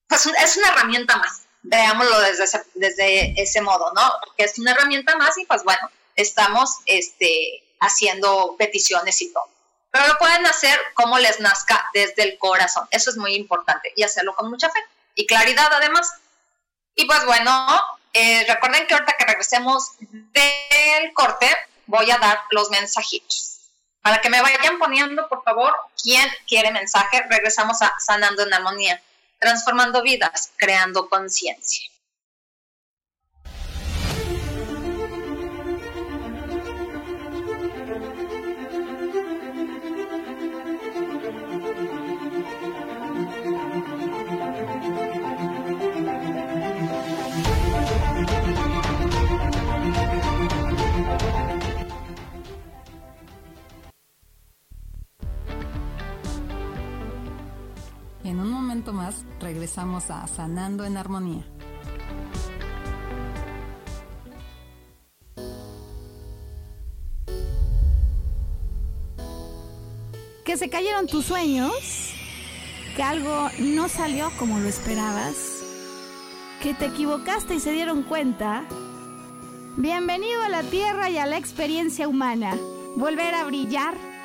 Pues 0.08 0.28
es 0.28 0.58
una 0.58 0.68
herramienta 0.68 1.18
más, 1.18 1.42
veámoslo 1.64 2.20
desde 2.20 2.44
ese, 2.44 2.64
desde 2.76 3.42
ese 3.42 3.62
modo, 3.62 3.92
¿no? 3.96 4.12
Que 4.38 4.44
es 4.44 4.60
una 4.60 4.72
herramienta 4.72 5.18
más 5.18 5.36
y 5.40 5.46
pues 5.46 5.64
bueno, 5.64 5.90
estamos 6.16 6.78
este, 6.86 7.64
haciendo 7.80 8.56
peticiones 8.60 9.20
y 9.24 9.34
todo. 9.34 9.50
Pero 9.90 10.08
lo 10.08 10.18
pueden 10.20 10.46
hacer 10.46 10.80
como 10.94 11.18
les 11.18 11.40
nazca 11.40 11.90
desde 11.96 12.24
el 12.24 12.38
corazón. 12.38 12.88
Eso 12.92 13.10
es 13.10 13.18
muy 13.18 13.34
importante 13.34 13.92
y 13.96 14.04
hacerlo 14.04 14.36
con 14.36 14.52
mucha 14.52 14.70
fe 14.70 14.80
y 15.16 15.26
claridad 15.26 15.74
además. 15.74 16.14
Y 16.94 17.06
pues 17.06 17.26
bueno, 17.26 17.82
eh, 18.14 18.46
recuerden 18.48 18.86
que 18.86 18.94
ahorita 18.94 19.18
que 19.18 19.26
regresemos 19.26 19.94
del 20.00 21.14
corte 21.14 21.50
voy 21.88 22.12
a 22.12 22.20
dar 22.20 22.40
los 22.52 22.70
mensajitos. 22.70 23.53
Para 24.04 24.20
que 24.20 24.30
me 24.30 24.42
vayan 24.42 24.78
poniendo, 24.80 25.30
por 25.30 25.44
favor, 25.44 25.74
quién 26.02 26.30
quiere 26.46 26.72
mensaje, 26.72 27.24
regresamos 27.30 27.82
a 27.82 27.98
Sanando 28.00 28.44
en 28.44 28.54
Armonía, 28.54 29.02
transformando 29.40 30.04
vidas, 30.04 30.52
creando 30.58 31.08
conciencia. 31.08 31.90
Más 58.92 59.24
regresamos 59.40 60.10
a 60.10 60.28
Sanando 60.28 60.84
en 60.84 60.98
Armonía. 60.98 61.44
Que 70.44 70.58
se 70.58 70.70
cayeron 70.70 71.08
tus 71.08 71.26
sueños, 71.26 71.72
que 72.98 73.04
algo 73.04 73.48
no 73.60 73.88
salió 73.88 74.30
como 74.38 74.60
lo 74.60 74.68
esperabas, 74.68 75.36
que 76.62 76.74
te 76.74 76.88
equivocaste 76.88 77.56
y 77.56 77.60
se 77.62 77.72
dieron 77.72 78.04
cuenta. 78.04 78.66
Bienvenido 79.78 80.42
a 80.42 80.50
la 80.50 80.64
Tierra 80.64 81.10
y 81.10 81.18
a 81.18 81.26
la 81.26 81.38
experiencia 81.38 82.08
humana. 82.08 82.58
Volver 82.96 83.34
a 83.34 83.46
brillar 83.46 84.13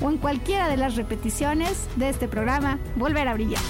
o 0.00 0.10
en 0.10 0.18
cualquiera 0.18 0.68
de 0.68 0.76
las 0.76 0.96
repeticiones 0.96 1.88
de 1.96 2.08
este 2.08 2.28
programa 2.28 2.78
Volver 2.96 3.28
a 3.28 3.34
Brillar. 3.34 3.62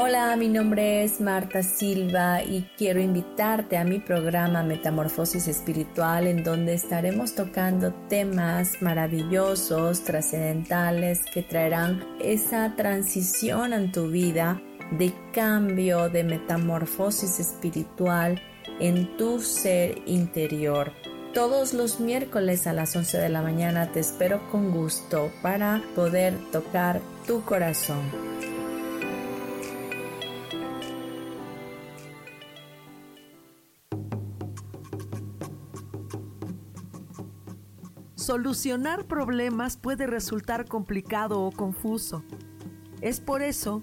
Hola, 0.00 0.36
mi 0.36 0.48
nombre 0.48 1.02
es 1.02 1.20
Marta 1.20 1.62
Silva 1.62 2.42
y 2.44 2.68
quiero 2.76 3.00
invitarte 3.00 3.76
a 3.76 3.84
mi 3.84 3.98
programa 3.98 4.62
Metamorfosis 4.62 5.48
Espiritual 5.48 6.28
en 6.28 6.44
donde 6.44 6.74
estaremos 6.74 7.34
tocando 7.34 7.92
temas 8.08 8.80
maravillosos, 8.80 10.04
trascendentales 10.04 11.22
que 11.34 11.42
traerán 11.42 12.06
esa 12.20 12.76
transición 12.76 13.72
en 13.72 13.90
tu 13.90 14.08
vida 14.08 14.62
de 14.90 15.12
cambio, 15.32 16.08
de 16.08 16.24
metamorfosis 16.24 17.40
espiritual 17.40 18.40
en 18.80 19.16
tu 19.16 19.40
ser 19.40 20.02
interior. 20.06 20.92
Todos 21.34 21.74
los 21.74 22.00
miércoles 22.00 22.66
a 22.66 22.72
las 22.72 22.96
11 22.96 23.18
de 23.18 23.28
la 23.28 23.42
mañana 23.42 23.92
te 23.92 24.00
espero 24.00 24.48
con 24.50 24.70
gusto 24.70 25.30
para 25.42 25.82
poder 25.94 26.34
tocar 26.50 27.00
tu 27.26 27.42
corazón. 27.44 28.00
Solucionar 38.14 39.06
problemas 39.06 39.76
puede 39.76 40.06
resultar 40.06 40.66
complicado 40.66 41.40
o 41.40 41.50
confuso. 41.50 42.24
Es 43.00 43.20
por 43.20 43.42
eso 43.42 43.82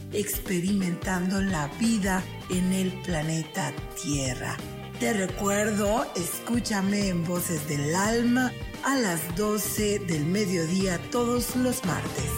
experimentando 0.13 1.41
la 1.41 1.67
vida 1.79 2.23
en 2.49 2.71
el 2.73 2.91
planeta 3.03 3.73
Tierra. 4.01 4.57
Te 4.99 5.13
recuerdo, 5.13 6.05
escúchame 6.15 7.07
en 7.07 7.25
Voces 7.25 7.67
del 7.67 7.95
Alma 7.95 8.51
a 8.83 8.95
las 8.95 9.35
12 9.35 9.99
del 9.99 10.25
mediodía 10.25 10.99
todos 11.11 11.55
los 11.55 11.83
martes. 11.85 12.31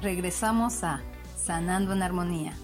Regresamos 0.00 0.82
a 0.82 1.00
Sanando 1.36 1.92
en 1.92 2.02
Armonía. 2.02 2.56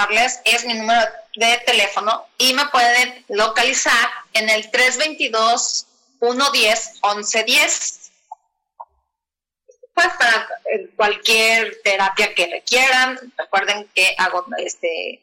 Darles 0.00 0.40
es 0.44 0.64
mi 0.64 0.74
número 0.74 1.00
de 1.36 1.62
teléfono 1.66 2.26
y 2.38 2.54
me 2.54 2.66
pueden 2.68 3.24
localizar 3.28 4.08
en 4.32 4.48
el 4.48 4.70
322 4.70 5.86
110 6.20 6.92
1110. 7.02 8.12
Pues 9.94 10.06
para 10.18 10.48
eh, 10.72 10.88
cualquier 10.96 11.80
terapia 11.82 12.34
que 12.34 12.46
requieran, 12.46 13.18
recuerden 13.36 13.88
que 13.94 14.14
hago 14.16 14.46
este, 14.58 15.20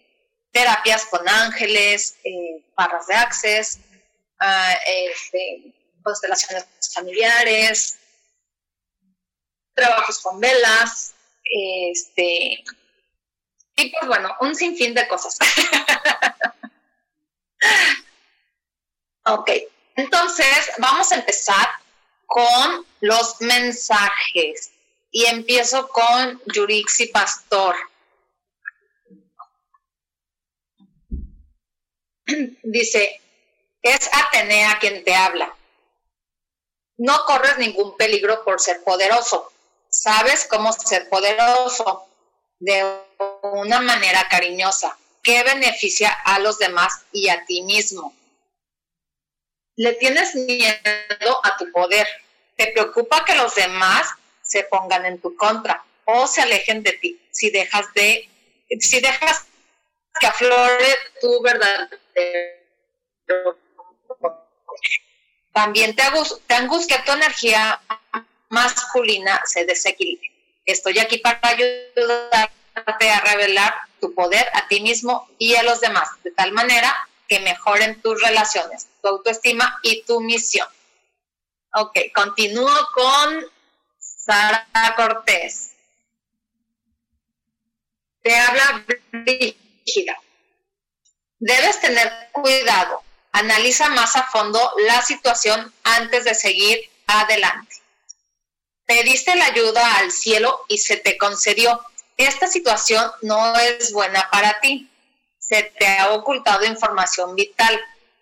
terapias 0.51 1.05
con 1.05 1.27
ángeles, 1.27 2.17
eh, 2.23 2.61
barras 2.75 3.07
de 3.07 3.15
access, 3.15 3.79
ah, 4.39 4.75
este, 4.85 5.73
constelaciones 6.03 6.67
familiares, 6.93 7.97
trabajos 9.73 10.19
con 10.19 10.39
velas, 10.39 11.13
este, 11.43 12.63
y 13.77 13.91
pues 13.91 14.07
bueno, 14.07 14.35
un 14.41 14.55
sinfín 14.55 14.95
de 14.95 15.07
cosas. 15.07 15.37
ok, 19.25 19.51
entonces 19.95 20.71
vamos 20.79 21.11
a 21.11 21.15
empezar 21.15 21.67
con 22.25 22.85
los 23.01 23.39
mensajes. 23.39 24.71
Y 25.09 25.25
empiezo 25.25 25.87
con 25.87 26.41
Yurixi 26.47 27.07
Pastor. 27.07 27.75
Dice, 32.63 33.21
es 33.81 34.09
Atenea 34.11 34.79
quien 34.79 35.03
te 35.03 35.15
habla. 35.15 35.55
No 36.97 37.25
corres 37.25 37.59
ningún 37.59 37.95
peligro 37.95 38.43
por 38.43 38.59
ser 38.59 38.83
poderoso. 38.83 39.51
Sabes 39.89 40.47
cómo 40.49 40.73
ser 40.73 41.07
poderoso 41.09 42.06
de 42.59 42.83
una 43.43 43.81
manera 43.81 44.27
cariñosa 44.29 44.97
que 45.23 45.43
beneficia 45.43 46.09
a 46.09 46.39
los 46.39 46.57
demás 46.57 47.05
y 47.11 47.29
a 47.29 47.45
ti 47.45 47.61
mismo. 47.61 48.15
Le 49.75 49.93
tienes 49.93 50.35
miedo 50.35 51.39
a 51.43 51.57
tu 51.57 51.71
poder. 51.71 52.07
Te 52.55 52.67
preocupa 52.67 53.23
que 53.25 53.35
los 53.35 53.53
demás 53.53 54.07
se 54.41 54.63
pongan 54.63 55.05
en 55.05 55.19
tu 55.19 55.35
contra 55.35 55.83
o 56.05 56.25
se 56.25 56.41
alejen 56.41 56.83
de 56.83 56.93
ti 56.93 57.21
si 57.31 57.49
dejas 57.49 57.93
de 57.93 58.29
si 58.79 58.99
dejas 59.01 59.45
que 60.19 60.27
aflore 60.27 60.95
tu 61.21 61.41
verdad 61.41 61.89
también 65.51 65.95
te, 65.95 66.03
angustia 66.53 67.03
tu 67.03 67.11
energía 67.11 67.81
masculina 68.49 69.41
se 69.45 69.65
desequilibre 69.65 70.31
Estoy 70.67 70.99
aquí 70.99 71.17
para 71.19 71.39
ayudarte 71.43 73.09
a 73.09 73.21
revelar 73.21 73.73
tu 74.01 74.13
poder 74.13 74.45
a 74.53 74.67
ti 74.67 74.81
mismo 74.81 75.27
y 75.39 75.55
a 75.55 75.63
los 75.63 75.79
demás, 75.79 76.09
de 76.23 76.31
tal 76.31 76.51
manera 76.51 76.93
que 77.29 77.39
mejoren 77.39 78.01
tus 78.01 78.21
relaciones, 78.21 78.87
tu 79.01 79.07
autoestima 79.07 79.79
y 79.81 80.03
tu 80.03 80.19
misión. 80.19 80.67
Ok, 81.73 81.97
continúo 82.13 82.69
con 82.93 83.45
Sara 83.97 84.67
Cortés. 84.97 85.71
Te 88.21 88.37
habla 88.37 88.85
Brígida. 89.11 90.19
Debes 91.39 91.79
tener 91.79 92.11
cuidado. 92.33 93.03
Analiza 93.31 93.87
más 93.89 94.17
a 94.17 94.23
fondo 94.23 94.59
la 94.85 95.01
situación 95.01 95.73
antes 95.83 96.25
de 96.25 96.35
seguir 96.35 96.89
adelante. 97.05 97.86
Pediste 98.87 99.35
la 99.35 99.47
ayuda 99.47 99.97
al 99.97 100.11
cielo 100.13 100.63
y 100.69 100.77
se 100.77 100.95
te 100.95 101.17
concedió. 101.17 101.81
Esta 102.15 102.47
situación 102.47 103.11
no 103.21 103.53
es 103.59 103.91
buena 103.91 104.29
para 104.31 104.61
ti. 104.61 104.89
Se 105.39 105.61
te 105.63 105.85
ha 105.85 106.13
ocultado 106.13 106.63
información 106.63 107.35
vital. 107.35 107.77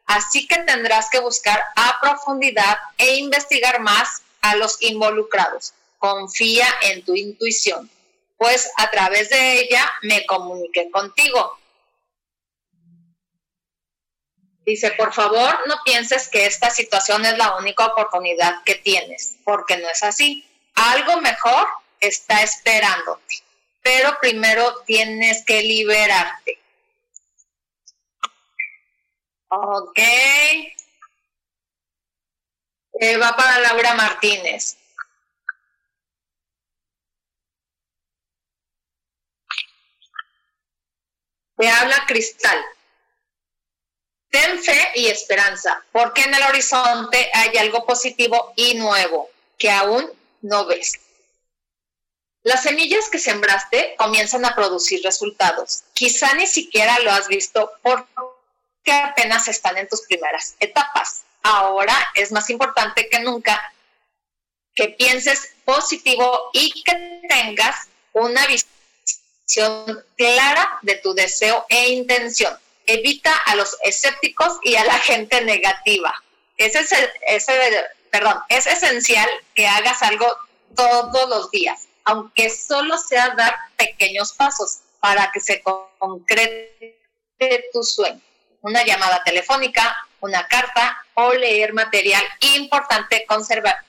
Así 0.07 0.47
que 0.47 0.57
tendrás 0.63 1.11
que 1.11 1.20
buscar 1.20 1.61
a 1.76 1.99
profundidad 2.01 2.80
e 2.97 3.18
investigar 3.18 3.80
más 3.80 4.24
a 4.41 4.55
los 4.55 4.82
involucrados. 4.82 5.74
Confía 5.99 6.68
en 6.82 7.05
tu 7.05 7.16
intuición, 7.16 7.89
pues 8.38 8.72
a 8.78 8.89
través 8.89 9.30
de 9.30 9.59
ella 9.59 9.93
me 10.01 10.26
comuniqué 10.26 10.89
contigo. 10.89 11.59
Dice, 14.66 14.91
por 14.91 15.13
favor, 15.13 15.59
no 15.68 15.76
pienses 15.86 16.28
que 16.28 16.47
esta 16.47 16.72
situación 16.72 17.24
es 17.24 17.38
la 17.38 17.55
única 17.57 17.86
oportunidad 17.86 18.63
que 18.63 18.74
tienes, 18.74 19.36
porque 19.43 19.78
no 19.78 19.88
es 19.88 20.01
así 20.01 20.43
algo 20.76 21.22
mejor 21.22 21.68
está 22.00 22.44
esperándote, 22.44 23.44
pero 23.82 24.18
primero 24.20 24.82
tienes 24.86 25.44
que 25.46 25.62
liberarte. 25.62 26.60
Ok. 29.48 30.00
Eh, 33.00 33.18
va 33.18 33.36
para 33.36 33.60
Laura 33.60 33.94
Martínez. 33.94 34.78
Te 41.58 41.70
habla 41.70 42.06
Cristal. 42.06 42.58
Ten 44.30 44.62
fe 44.62 44.92
y 44.96 45.08
esperanza, 45.08 45.82
porque 45.94 46.24
en 46.24 46.34
el 46.34 46.44
horizonte 46.44 47.32
hay 47.34 47.58
algo 47.58 47.86
positivo 47.86 48.52
y 48.58 48.74
nuevo 48.74 49.30
que 49.58 49.72
aún 49.72 50.12
no 50.46 50.66
ves. 50.66 51.00
Las 52.43 52.64
semillas 52.64 53.10
que 53.10 53.18
sembraste 53.18 53.96
comienzan 53.98 54.46
a 54.46 54.56
producir 54.56 55.02
resultados. 55.04 55.84
Quizá 55.93 56.34
ni 56.36 56.46
siquiera 56.46 57.00
lo 57.00 57.12
has 57.12 57.28
visto 57.28 57.72
porque 57.82 58.91
apenas 58.91 59.48
están 59.48 59.78
en 59.78 59.89
tus 59.89 60.02
primeras 60.02 60.56
etapas. 60.60 61.24
Ahora 61.41 61.96
es 62.14 62.32
más 62.32 62.50
importante 62.50 63.10
que 63.10 63.20
nunca 63.20 63.74
que 64.76 64.89
pienses 64.89 65.54
positivo 65.64 66.50
y 66.54 66.84
que 66.84 67.22
tengas 67.28 67.88
una 68.14 68.46
visión 68.46 70.06
clara 70.16 70.80
de 70.84 70.96
tu 70.96 71.14
deseo 71.16 71.66
e 71.70 71.89
intención. 71.89 72.56
Evita 72.86 73.36
a 73.36 73.56
los 73.56 73.76
escépticos 73.82 74.60
y 74.62 74.76
a 74.76 74.86
la 74.86 75.00
gente 75.00 75.41
negativa. 75.41 76.14
Ese 76.58 76.82
es 76.82 77.48
el, 77.50 77.74
perdón, 78.16 78.41
es 78.47 78.66
esencial 78.66 79.28
que 79.53 79.68
hagas 79.68 80.01
algo 80.01 80.26
todos 80.74 81.28
los 81.28 81.51
días, 81.51 81.89
aunque 82.05 82.49
solo 82.49 82.97
sea 82.97 83.36
dar 83.36 83.53
pequeños 83.76 84.32
pasos 84.32 84.80
para 85.01 85.34
que 85.34 85.41
se 85.41 85.61
concrete 85.99 86.95
tu 87.74 87.84
sueño. 87.84 88.22
Una 88.61 88.86
llamada 88.86 89.22
telefónica, 89.26 89.97
una 90.22 90.47
carta 90.47 90.97
o 91.16 91.34
leer 91.34 91.74
material 91.74 92.24
importante 92.39 93.28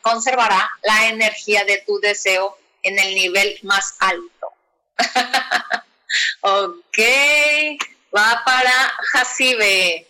conservará 0.02 0.70
la 0.82 1.06
energía 1.06 1.64
de 1.64 1.84
tu 1.86 2.00
deseo 2.00 2.58
en 2.82 2.98
el 2.98 3.14
nivel 3.14 3.60
más 3.62 3.94
alto. 4.00 4.48
ok, 6.40 6.98
va 8.14 8.42
para 8.44 8.92
Hasibe. 9.14 10.08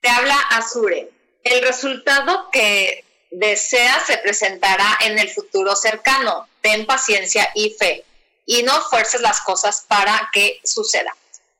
Te 0.00 0.08
habla 0.08 0.38
Azure. 0.50 1.10
El 1.42 1.62
resultado 1.62 2.50
que 2.50 3.04
deseas 3.30 4.06
se 4.06 4.18
presentará 4.18 4.98
en 5.02 5.18
el 5.18 5.28
futuro 5.30 5.76
cercano. 5.76 6.48
Ten 6.60 6.86
paciencia 6.86 7.48
y 7.54 7.70
fe 7.70 8.04
y 8.46 8.62
no 8.62 8.80
fuerces 8.82 9.20
las 9.20 9.40
cosas 9.40 9.84
para 9.86 10.30
que 10.32 10.60
suceda. 10.64 11.14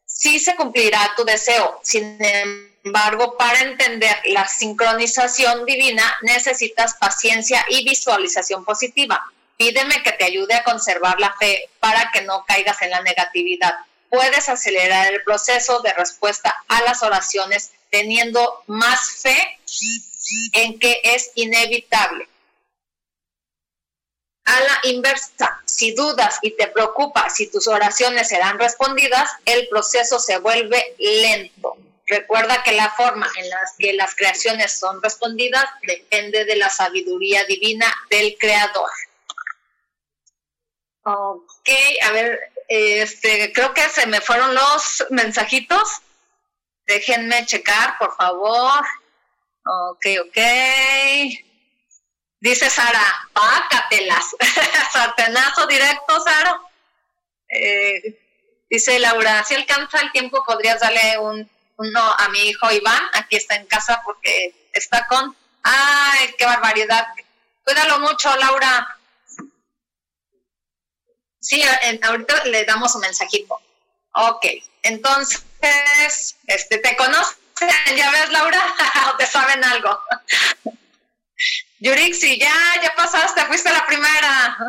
Sí 0.07 0.41
se 0.41 0.57
cumplirá 0.57 1.13
tu 1.17 1.25
deseo, 1.25 1.81
sin 1.83 2.19
embargo, 2.21 3.37
para 3.39 3.61
entender 3.61 4.17
la 4.27 4.47
sincronización 4.49 5.65
divina 5.65 6.17
necesitas 6.23 6.95
paciencia 6.95 7.65
y 7.69 7.85
visualización 7.85 8.65
positiva. 8.65 9.25
Pídeme 9.57 10.03
que 10.03 10.13
te 10.13 10.25
ayude 10.25 10.55
a 10.55 10.65
conservar 10.65 11.21
la 11.21 11.35
fe 11.39 11.69
para 11.79 12.11
que 12.13 12.23
no 12.23 12.45
caigas 12.45 12.81
en 12.83 12.91
la 12.91 13.03
negatividad. 13.03 13.75
Puedes 14.11 14.49
acelerar 14.49 15.13
el 15.13 15.23
proceso 15.23 15.81
de 15.81 15.93
respuesta 15.95 16.55
a 16.69 16.83
las 16.83 17.03
oraciones 17.03 17.71
teniendo 17.91 18.63
más 18.67 19.23
fe 19.23 19.59
en 20.53 20.79
que 20.79 21.01
es 21.03 21.31
inevitable. 21.37 22.29
A 24.45 24.61
la 24.61 24.81
inversa, 24.85 25.63
si 25.65 25.93
dudas 25.93 26.39
y 26.43 26.57
te 26.57 26.67
preocupa 26.67 27.31
si 27.31 27.47
tus 27.51 27.69
oraciones 27.69 28.29
serán 28.29 28.59
respondidas, 28.59 29.31
el 29.45 29.69
proceso 29.69 30.19
se 30.19 30.39
vuelve 30.39 30.95
lento. 30.99 31.77
Recuerda 32.07 32.65
que 32.65 32.73
la 32.73 32.91
forma 32.91 33.31
en 33.37 33.49
la 33.49 33.61
que 33.79 33.93
las 33.93 34.17
creaciones 34.17 34.77
son 34.77 35.01
respondidas 35.01 35.65
depende 35.87 36.45
de 36.45 36.57
la 36.57 36.69
sabiduría 36.69 37.45
divina 37.45 37.87
del 38.11 38.37
creador. 38.37 38.91
Ok, 41.03 41.69
a 42.03 42.13
ver, 42.13 42.50
este, 42.71 43.53
creo 43.53 43.75
que 43.75 43.89
se 43.89 44.07
me 44.07 44.21
fueron 44.21 44.55
los 44.55 45.05
mensajitos. 45.11 46.03
Déjenme 46.87 47.45
checar, 47.45 47.99
por 47.99 48.15
favor. 48.17 48.85
Ok, 49.65 50.07
ok. 50.25 50.39
Dice 52.39 52.71
Sara, 52.71 53.29
pácatelas. 53.33 54.37
Sartenazo 54.93 55.67
directo, 55.67 56.21
Sara. 56.21 56.61
Eh, 57.49 58.65
dice 58.71 59.01
Laura, 59.01 59.43
si 59.43 59.57
alcanza 59.57 60.01
el 60.01 60.13
tiempo, 60.13 60.45
podrías 60.45 60.79
darle 60.79 61.19
un, 61.19 61.51
uno 61.77 62.15
a 62.19 62.29
mi 62.29 62.51
hijo 62.51 62.71
Iván. 62.71 63.03
Aquí 63.15 63.35
está 63.35 63.57
en 63.57 63.67
casa 63.67 64.01
porque 64.05 64.69
está 64.73 65.09
con. 65.09 65.37
¡Ay, 65.65 66.35
qué 66.39 66.47
barbaridad! 66.47 67.05
Cuídalo 67.65 67.99
mucho, 67.99 68.35
Laura. 68.37 69.00
Sí, 71.41 71.63
ahorita 72.03 72.45
le 72.45 72.65
damos 72.65 72.95
un 72.95 73.01
mensajito. 73.01 73.59
Ok, 74.13 74.47
entonces, 74.83 75.43
este, 76.47 76.79
¿te 76.79 76.97
conocen? 76.97 77.37
¿Ya 77.97 78.11
ves, 78.11 78.31
Laura? 78.31 78.75
¿O 79.13 79.17
te 79.17 79.27
saben 79.27 79.63
algo? 79.65 79.99
Yurixi, 81.81 82.39
ya, 82.39 82.53
ya 82.83 82.95
pasaste, 82.95 83.45
fuiste 83.47 83.73
la 83.73 83.87
primera. 83.87 84.59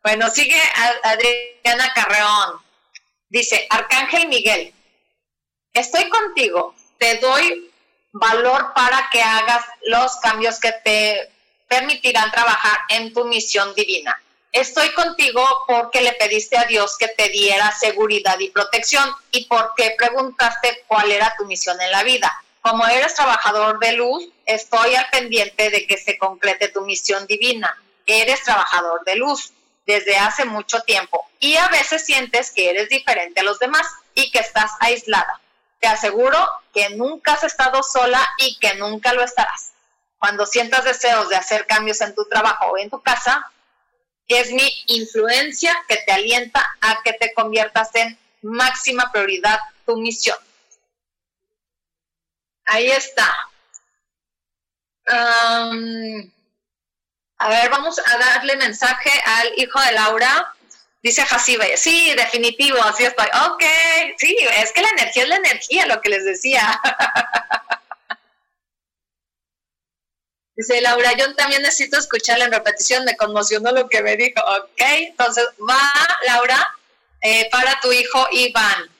Bueno, 0.00 0.30
sigue 0.30 0.58
Adriana 1.02 1.92
Carreón. 1.92 2.62
Dice, 3.28 3.66
Arcángel 3.68 4.28
Miguel, 4.28 4.72
estoy 5.74 6.08
contigo, 6.08 6.74
te 6.98 7.18
doy 7.18 7.70
valor 8.12 8.72
para 8.74 9.10
que 9.10 9.20
hagas 9.20 9.66
los 9.82 10.16
cambios 10.16 10.60
que 10.60 10.72
te 10.84 11.30
permitirán 11.68 12.30
trabajar 12.30 12.78
en 12.88 13.12
tu 13.12 13.24
misión 13.26 13.74
divina. 13.74 14.18
Estoy 14.52 14.92
contigo 14.94 15.46
porque 15.66 16.00
le 16.00 16.14
pediste 16.14 16.56
a 16.56 16.64
Dios 16.64 16.96
que 16.96 17.08
te 17.08 17.28
diera 17.28 17.70
seguridad 17.72 18.38
y 18.38 18.50
protección 18.50 19.10
y 19.30 19.44
porque 19.44 19.94
preguntaste 19.96 20.84
cuál 20.86 21.12
era 21.12 21.34
tu 21.38 21.44
misión 21.44 21.80
en 21.80 21.90
la 21.90 22.02
vida. 22.02 22.32
Como 22.62 22.86
eres 22.86 23.14
trabajador 23.14 23.78
de 23.78 23.92
luz, 23.92 24.28
estoy 24.46 24.94
al 24.94 25.08
pendiente 25.10 25.70
de 25.70 25.86
que 25.86 25.98
se 25.98 26.18
concrete 26.18 26.68
tu 26.68 26.80
misión 26.80 27.26
divina. 27.26 27.76
Eres 28.06 28.42
trabajador 28.42 29.04
de 29.04 29.16
luz 29.16 29.52
desde 29.86 30.16
hace 30.16 30.44
mucho 30.46 30.80
tiempo 30.80 31.26
y 31.40 31.56
a 31.56 31.68
veces 31.68 32.04
sientes 32.04 32.50
que 32.50 32.70
eres 32.70 32.88
diferente 32.88 33.40
a 33.40 33.44
los 33.44 33.58
demás 33.58 33.86
y 34.14 34.30
que 34.30 34.38
estás 34.38 34.72
aislada. 34.80 35.40
Te 35.78 35.88
aseguro 35.88 36.38
que 36.72 36.90
nunca 36.90 37.34
has 37.34 37.44
estado 37.44 37.82
sola 37.82 38.26
y 38.38 38.58
que 38.58 38.74
nunca 38.74 39.12
lo 39.12 39.22
estarás. 39.22 39.72
Cuando 40.18 40.46
sientas 40.46 40.84
deseos 40.84 41.28
de 41.28 41.36
hacer 41.36 41.66
cambios 41.66 42.00
en 42.00 42.14
tu 42.14 42.24
trabajo 42.24 42.66
o 42.66 42.78
en 42.78 42.90
tu 42.90 43.00
casa, 43.00 43.50
es 44.36 44.52
mi 44.52 44.70
influencia 44.86 45.74
que 45.88 45.96
te 45.96 46.12
alienta 46.12 46.76
a 46.80 47.02
que 47.02 47.14
te 47.14 47.32
conviertas 47.32 47.94
en 47.94 48.18
máxima 48.42 49.10
prioridad 49.10 49.58
tu 49.86 49.96
misión. 49.96 50.36
Ahí 52.66 52.90
está. 52.90 53.34
a 57.38 57.48
ver, 57.48 57.70
vamos 57.70 57.98
a 57.98 58.18
darle 58.18 58.56
mensaje 58.56 59.10
al 59.24 59.52
hijo 59.56 59.80
de 59.80 59.92
Laura. 59.92 60.54
Dice 61.02 61.24
Jacibe, 61.24 61.76
sí, 61.76 62.12
definitivo, 62.14 62.82
así 62.82 63.04
estoy. 63.04 63.26
Ok, 63.50 63.62
sí, 64.18 64.36
es 64.56 64.72
que 64.72 64.82
la 64.82 64.90
energía 64.90 65.22
es 65.22 65.28
la 65.28 65.36
energía, 65.36 65.86
lo 65.86 66.00
que 66.02 66.10
les 66.10 66.24
decía. 66.24 66.78
Dice 70.58 70.80
Laura, 70.80 71.12
yo 71.12 71.36
también 71.36 71.62
necesito 71.62 71.96
escucharla 71.96 72.46
en 72.46 72.50
repetición, 72.50 73.04
me 73.04 73.16
conmocionó 73.16 73.70
lo 73.70 73.88
que 73.88 74.02
me 74.02 74.16
dijo. 74.16 74.40
Ok, 74.40 74.80
entonces 74.80 75.46
va, 75.60 75.80
Laura, 76.26 76.76
eh, 77.20 77.48
para 77.48 77.78
tu 77.80 77.92
hijo 77.92 78.26
Iván. 78.32 78.90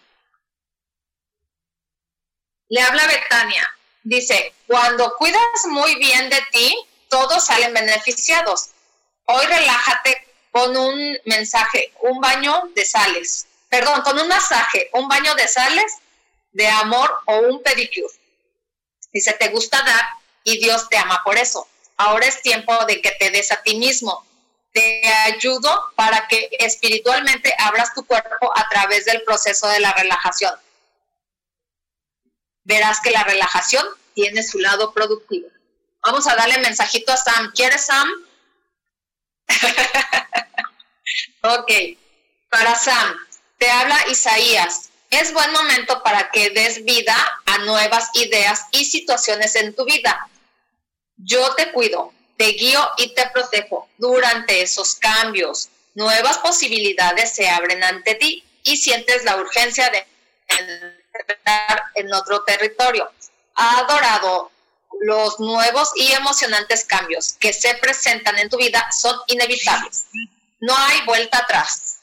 Le 2.68 2.80
habla 2.80 3.08
Betania. 3.08 3.76
Dice, 4.04 4.54
cuando 4.68 5.12
cuidas 5.16 5.42
muy 5.70 5.96
bien 5.96 6.30
de 6.30 6.40
ti, 6.52 6.78
todos 7.08 7.46
salen 7.46 7.74
beneficiados. 7.74 8.68
Hoy 9.24 9.44
relájate 9.44 10.28
con 10.52 10.76
un 10.76 11.18
mensaje, 11.24 11.92
un 12.02 12.20
baño 12.20 12.70
de 12.76 12.84
sales. 12.84 13.48
Perdón, 13.68 14.02
con 14.02 14.16
un 14.16 14.28
masaje, 14.28 14.90
un 14.92 15.08
baño 15.08 15.34
de 15.34 15.48
sales, 15.48 15.92
de 16.52 16.68
amor 16.68 17.18
o 17.26 17.38
un 17.38 17.60
pedicure. 17.64 18.14
Dice, 19.12 19.32
¿te 19.32 19.48
gusta 19.48 19.82
dar? 19.82 20.17
Y 20.48 20.58
Dios 20.58 20.88
te 20.88 20.96
ama 20.96 21.20
por 21.24 21.36
eso. 21.36 21.68
Ahora 21.98 22.26
es 22.26 22.40
tiempo 22.40 22.72
de 22.86 23.02
que 23.02 23.10
te 23.12 23.30
des 23.30 23.52
a 23.52 23.62
ti 23.62 23.76
mismo. 23.76 24.26
Te 24.72 25.06
ayudo 25.06 25.92
para 25.94 26.26
que 26.26 26.48
espiritualmente 26.58 27.54
abras 27.58 27.92
tu 27.92 28.06
cuerpo 28.06 28.50
a 28.56 28.66
través 28.70 29.04
del 29.04 29.22
proceso 29.24 29.68
de 29.68 29.80
la 29.80 29.92
relajación. 29.92 30.54
Verás 32.64 33.00
que 33.00 33.10
la 33.10 33.24
relajación 33.24 33.86
tiene 34.14 34.42
su 34.42 34.58
lado 34.58 34.94
productivo. 34.94 35.48
Vamos 36.02 36.26
a 36.26 36.34
darle 36.34 36.58
mensajito 36.58 37.12
a 37.12 37.16
Sam. 37.18 37.52
¿Quieres 37.54 37.84
Sam? 37.84 38.08
ok. 41.42 41.72
Para 42.48 42.74
Sam, 42.74 43.16
te 43.58 43.70
habla 43.70 43.98
Isaías. 44.08 44.90
Es 45.10 45.34
buen 45.34 45.52
momento 45.52 46.02
para 46.02 46.30
que 46.30 46.50
des 46.50 46.84
vida 46.84 47.16
a 47.44 47.58
nuevas 47.58 48.08
ideas 48.14 48.64
y 48.70 48.86
situaciones 48.86 49.54
en 49.56 49.74
tu 49.74 49.84
vida 49.84 50.28
yo 51.18 51.54
te 51.54 51.72
cuido, 51.72 52.12
te 52.36 52.48
guío 52.52 52.88
y 52.96 53.14
te 53.14 53.28
protejo 53.30 53.88
durante 53.98 54.62
esos 54.62 54.94
cambios. 54.96 55.68
Nuevas 55.94 56.38
posibilidades 56.38 57.34
se 57.34 57.48
abren 57.48 57.82
ante 57.82 58.14
ti 58.14 58.44
y 58.62 58.76
sientes 58.76 59.24
la 59.24 59.36
urgencia 59.36 59.90
de 59.90 60.06
entrar 60.48 61.84
en 61.94 62.12
otro 62.12 62.44
territorio. 62.44 63.10
Adorado, 63.54 64.50
los 65.00 65.38
nuevos 65.40 65.90
y 65.96 66.12
emocionantes 66.12 66.84
cambios 66.84 67.34
que 67.34 67.52
se 67.52 67.74
presentan 67.74 68.38
en 68.38 68.48
tu 68.48 68.56
vida 68.56 68.90
son 68.92 69.16
inevitables. 69.26 70.04
No 70.60 70.76
hay 70.76 71.00
vuelta 71.04 71.38
atrás. 71.38 71.98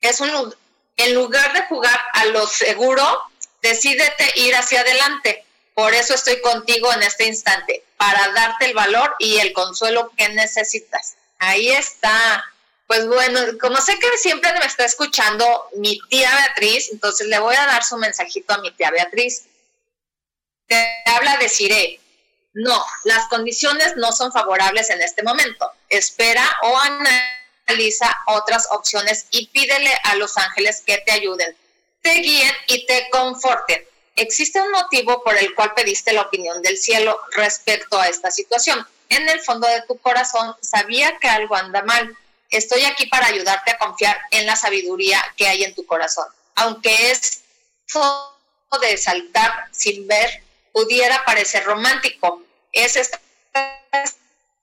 Es 0.00 0.20
un 0.20 0.54
en 0.98 1.14
lugar 1.14 1.52
de 1.52 1.62
jugar 1.66 1.98
a 2.12 2.24
lo 2.26 2.46
seguro, 2.46 3.22
decídete 3.62 4.32
ir 4.40 4.54
hacia 4.54 4.80
adelante. 4.80 5.44
Por 5.78 5.94
eso 5.94 6.12
estoy 6.12 6.40
contigo 6.40 6.92
en 6.92 7.04
este 7.04 7.26
instante 7.26 7.84
para 7.96 8.32
darte 8.32 8.64
el 8.64 8.74
valor 8.74 9.14
y 9.20 9.38
el 9.38 9.52
consuelo 9.52 10.10
que 10.16 10.28
necesitas. 10.30 11.14
Ahí 11.38 11.70
está. 11.70 12.44
Pues 12.88 13.06
bueno, 13.06 13.38
como 13.60 13.80
sé 13.80 13.96
que 14.00 14.18
siempre 14.18 14.52
me 14.58 14.66
está 14.66 14.84
escuchando 14.84 15.68
mi 15.76 16.00
tía 16.10 16.34
Beatriz, 16.34 16.88
entonces 16.90 17.28
le 17.28 17.38
voy 17.38 17.54
a 17.54 17.66
dar 17.66 17.84
su 17.84 17.96
mensajito 17.96 18.54
a 18.54 18.58
mi 18.58 18.72
tía 18.72 18.90
Beatriz. 18.90 19.44
Te 20.66 20.84
habla 21.04 21.36
de 21.36 21.48
Cire. 21.48 22.00
No, 22.54 22.84
las 23.04 23.28
condiciones 23.28 23.94
no 23.94 24.10
son 24.10 24.32
favorables 24.32 24.90
en 24.90 25.00
este 25.00 25.22
momento. 25.22 25.70
Espera 25.90 26.44
o 26.64 26.76
analiza 26.76 28.18
otras 28.26 28.66
opciones 28.72 29.26
y 29.30 29.46
pídele 29.46 29.96
a 30.02 30.16
los 30.16 30.38
ángeles 30.38 30.82
que 30.84 30.98
te 31.06 31.12
ayuden, 31.12 31.56
te 32.02 32.14
guíen 32.14 32.52
y 32.66 32.84
te 32.84 33.08
conforten 33.10 33.87
existe 34.18 34.60
un 34.60 34.70
motivo 34.70 35.22
por 35.22 35.36
el 35.36 35.54
cual 35.54 35.74
pediste 35.74 36.12
la 36.12 36.22
opinión 36.22 36.62
del 36.62 36.76
cielo 36.76 37.20
respecto 37.32 37.98
a 37.98 38.08
esta 38.08 38.30
situación. 38.30 38.86
En 39.08 39.28
el 39.28 39.40
fondo 39.40 39.66
de 39.66 39.82
tu 39.82 39.98
corazón 39.98 40.54
sabía 40.60 41.18
que 41.18 41.28
algo 41.28 41.56
anda 41.56 41.82
mal. 41.82 42.16
Estoy 42.50 42.84
aquí 42.84 43.06
para 43.06 43.26
ayudarte 43.26 43.70
a 43.70 43.78
confiar 43.78 44.18
en 44.30 44.46
la 44.46 44.56
sabiduría 44.56 45.22
que 45.36 45.46
hay 45.46 45.64
en 45.64 45.74
tu 45.74 45.86
corazón. 45.86 46.26
Aunque 46.56 47.10
es 47.10 47.42
de 48.80 48.96
saltar 48.98 49.68
sin 49.72 50.06
ver 50.06 50.42
pudiera 50.72 51.24
parecer 51.24 51.64
romántico, 51.64 52.42
es 52.72 52.96
esta 52.96 53.20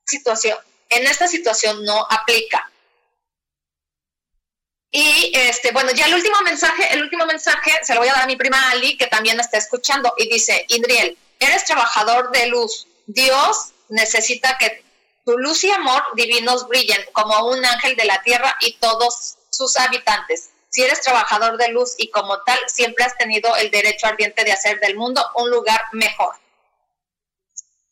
situación, 0.06 0.58
en 0.90 1.08
esta 1.08 1.28
situación 1.28 1.84
no 1.84 2.06
aplica. 2.10 2.72
Y 4.98 5.30
este, 5.34 5.74
bueno, 5.74 5.92
ya 5.92 6.06
el 6.06 6.14
último 6.14 6.40
mensaje, 6.46 6.94
el 6.94 7.02
último 7.02 7.26
mensaje 7.26 7.70
se 7.84 7.94
lo 7.94 8.00
voy 8.00 8.08
a 8.08 8.14
dar 8.14 8.24
a 8.24 8.28
mi 8.28 8.38
prima 8.38 8.70
Ali, 8.72 8.96
que 8.96 9.08
también 9.08 9.38
está 9.42 9.58
escuchando, 9.58 10.14
y 10.18 10.30
dice, 10.30 10.66
Indriel, 10.70 11.18
eres 11.38 11.66
trabajador 11.66 12.32
de 12.32 12.48
luz. 12.48 12.88
Dios 13.06 13.72
necesita 13.90 14.58
que 14.58 14.86
tu 15.26 15.38
luz 15.38 15.66
y 15.66 15.72
amor 15.72 16.02
divinos 16.16 16.70
brillen 16.70 17.04
como 17.12 17.46
un 17.48 17.66
ángel 17.66 17.98
de 17.98 18.06
la 18.06 18.24
tierra 18.24 18.56
y 18.62 18.78
todos 18.78 19.36
sus 19.50 19.76
habitantes. 19.76 20.52
Si 20.70 20.82
eres 20.82 21.02
trabajador 21.02 21.58
de 21.58 21.68
luz 21.74 21.96
y 21.98 22.10
como 22.10 22.42
tal, 22.44 22.60
siempre 22.68 23.04
has 23.04 23.18
tenido 23.18 23.54
el 23.58 23.72
derecho 23.72 24.08
ardiente 24.08 24.46
de 24.46 24.54
hacer 24.54 24.80
del 24.80 24.96
mundo 24.96 25.30
un 25.36 25.50
lugar 25.50 25.82
mejor. 25.92 26.36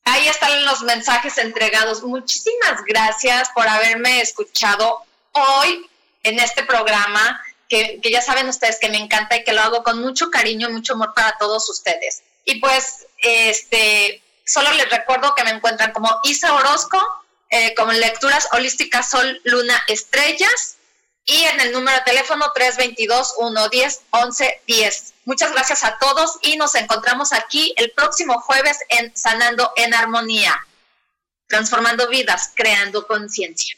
Ahí 0.06 0.26
están 0.30 0.64
los 0.64 0.84
mensajes 0.84 1.38
entregados. 1.38 2.02
Muchísimas 2.02 2.82
gracias 2.86 3.50
por 3.54 3.68
haberme 3.68 4.22
escuchado 4.22 5.04
hoy 5.34 5.90
en 6.24 6.40
este 6.40 6.64
programa, 6.64 7.42
que, 7.70 8.00
ya 8.04 8.22
saben 8.22 8.48
ustedes 8.48 8.78
que 8.80 8.90
me 8.90 8.98
encanta 8.98 9.38
y 9.38 9.44
que 9.44 9.54
lo 9.54 9.62
hago 9.62 9.84
con 9.84 10.00
mucho 10.00 10.30
cariño 10.30 10.70
y 10.70 10.74
mucho 10.74 10.94
amor 10.94 11.14
para 11.14 11.38
todos 11.38 11.70
ustedes. 11.70 12.24
Y 12.46 12.60
pues, 12.60 13.08
este, 13.20 14.22
solo 14.46 14.72
les 14.74 14.90
recuerdo 14.90 15.36
que 15.36 15.44
me 15.44 15.52
encuentran 15.52 15.92
como 15.92 16.20
Isa 16.24 16.54
Orozco, 16.54 17.00
eh, 17.50 17.74
como 17.76 17.92
lecturas 17.92 18.48
holísticas 18.52 19.10
Sol, 19.10 19.42
Luna, 19.44 19.82
Estrellas 19.88 20.78
y 21.26 21.42
en 21.44 21.60
el 21.62 21.72
número 21.72 21.98
de 21.98 22.04
teléfono 22.04 22.52
322-110-1110. 22.54 25.14
Muchas 25.26 25.52
gracias 25.54 25.84
a 25.84 25.98
todos 26.00 26.38
y 26.42 26.58
nos 26.58 26.76
encontramos 26.76 27.32
aquí 27.32 27.74
el 27.78 27.92
próximo 27.92 28.42
jueves 28.42 28.78
en 28.90 29.16
Sanando 29.16 29.72
en 29.76 29.94
Armonía, 29.94 30.68
transformando 31.48 32.10
vidas, 32.10 32.52
creando 32.56 33.06
conciencia. 33.08 33.78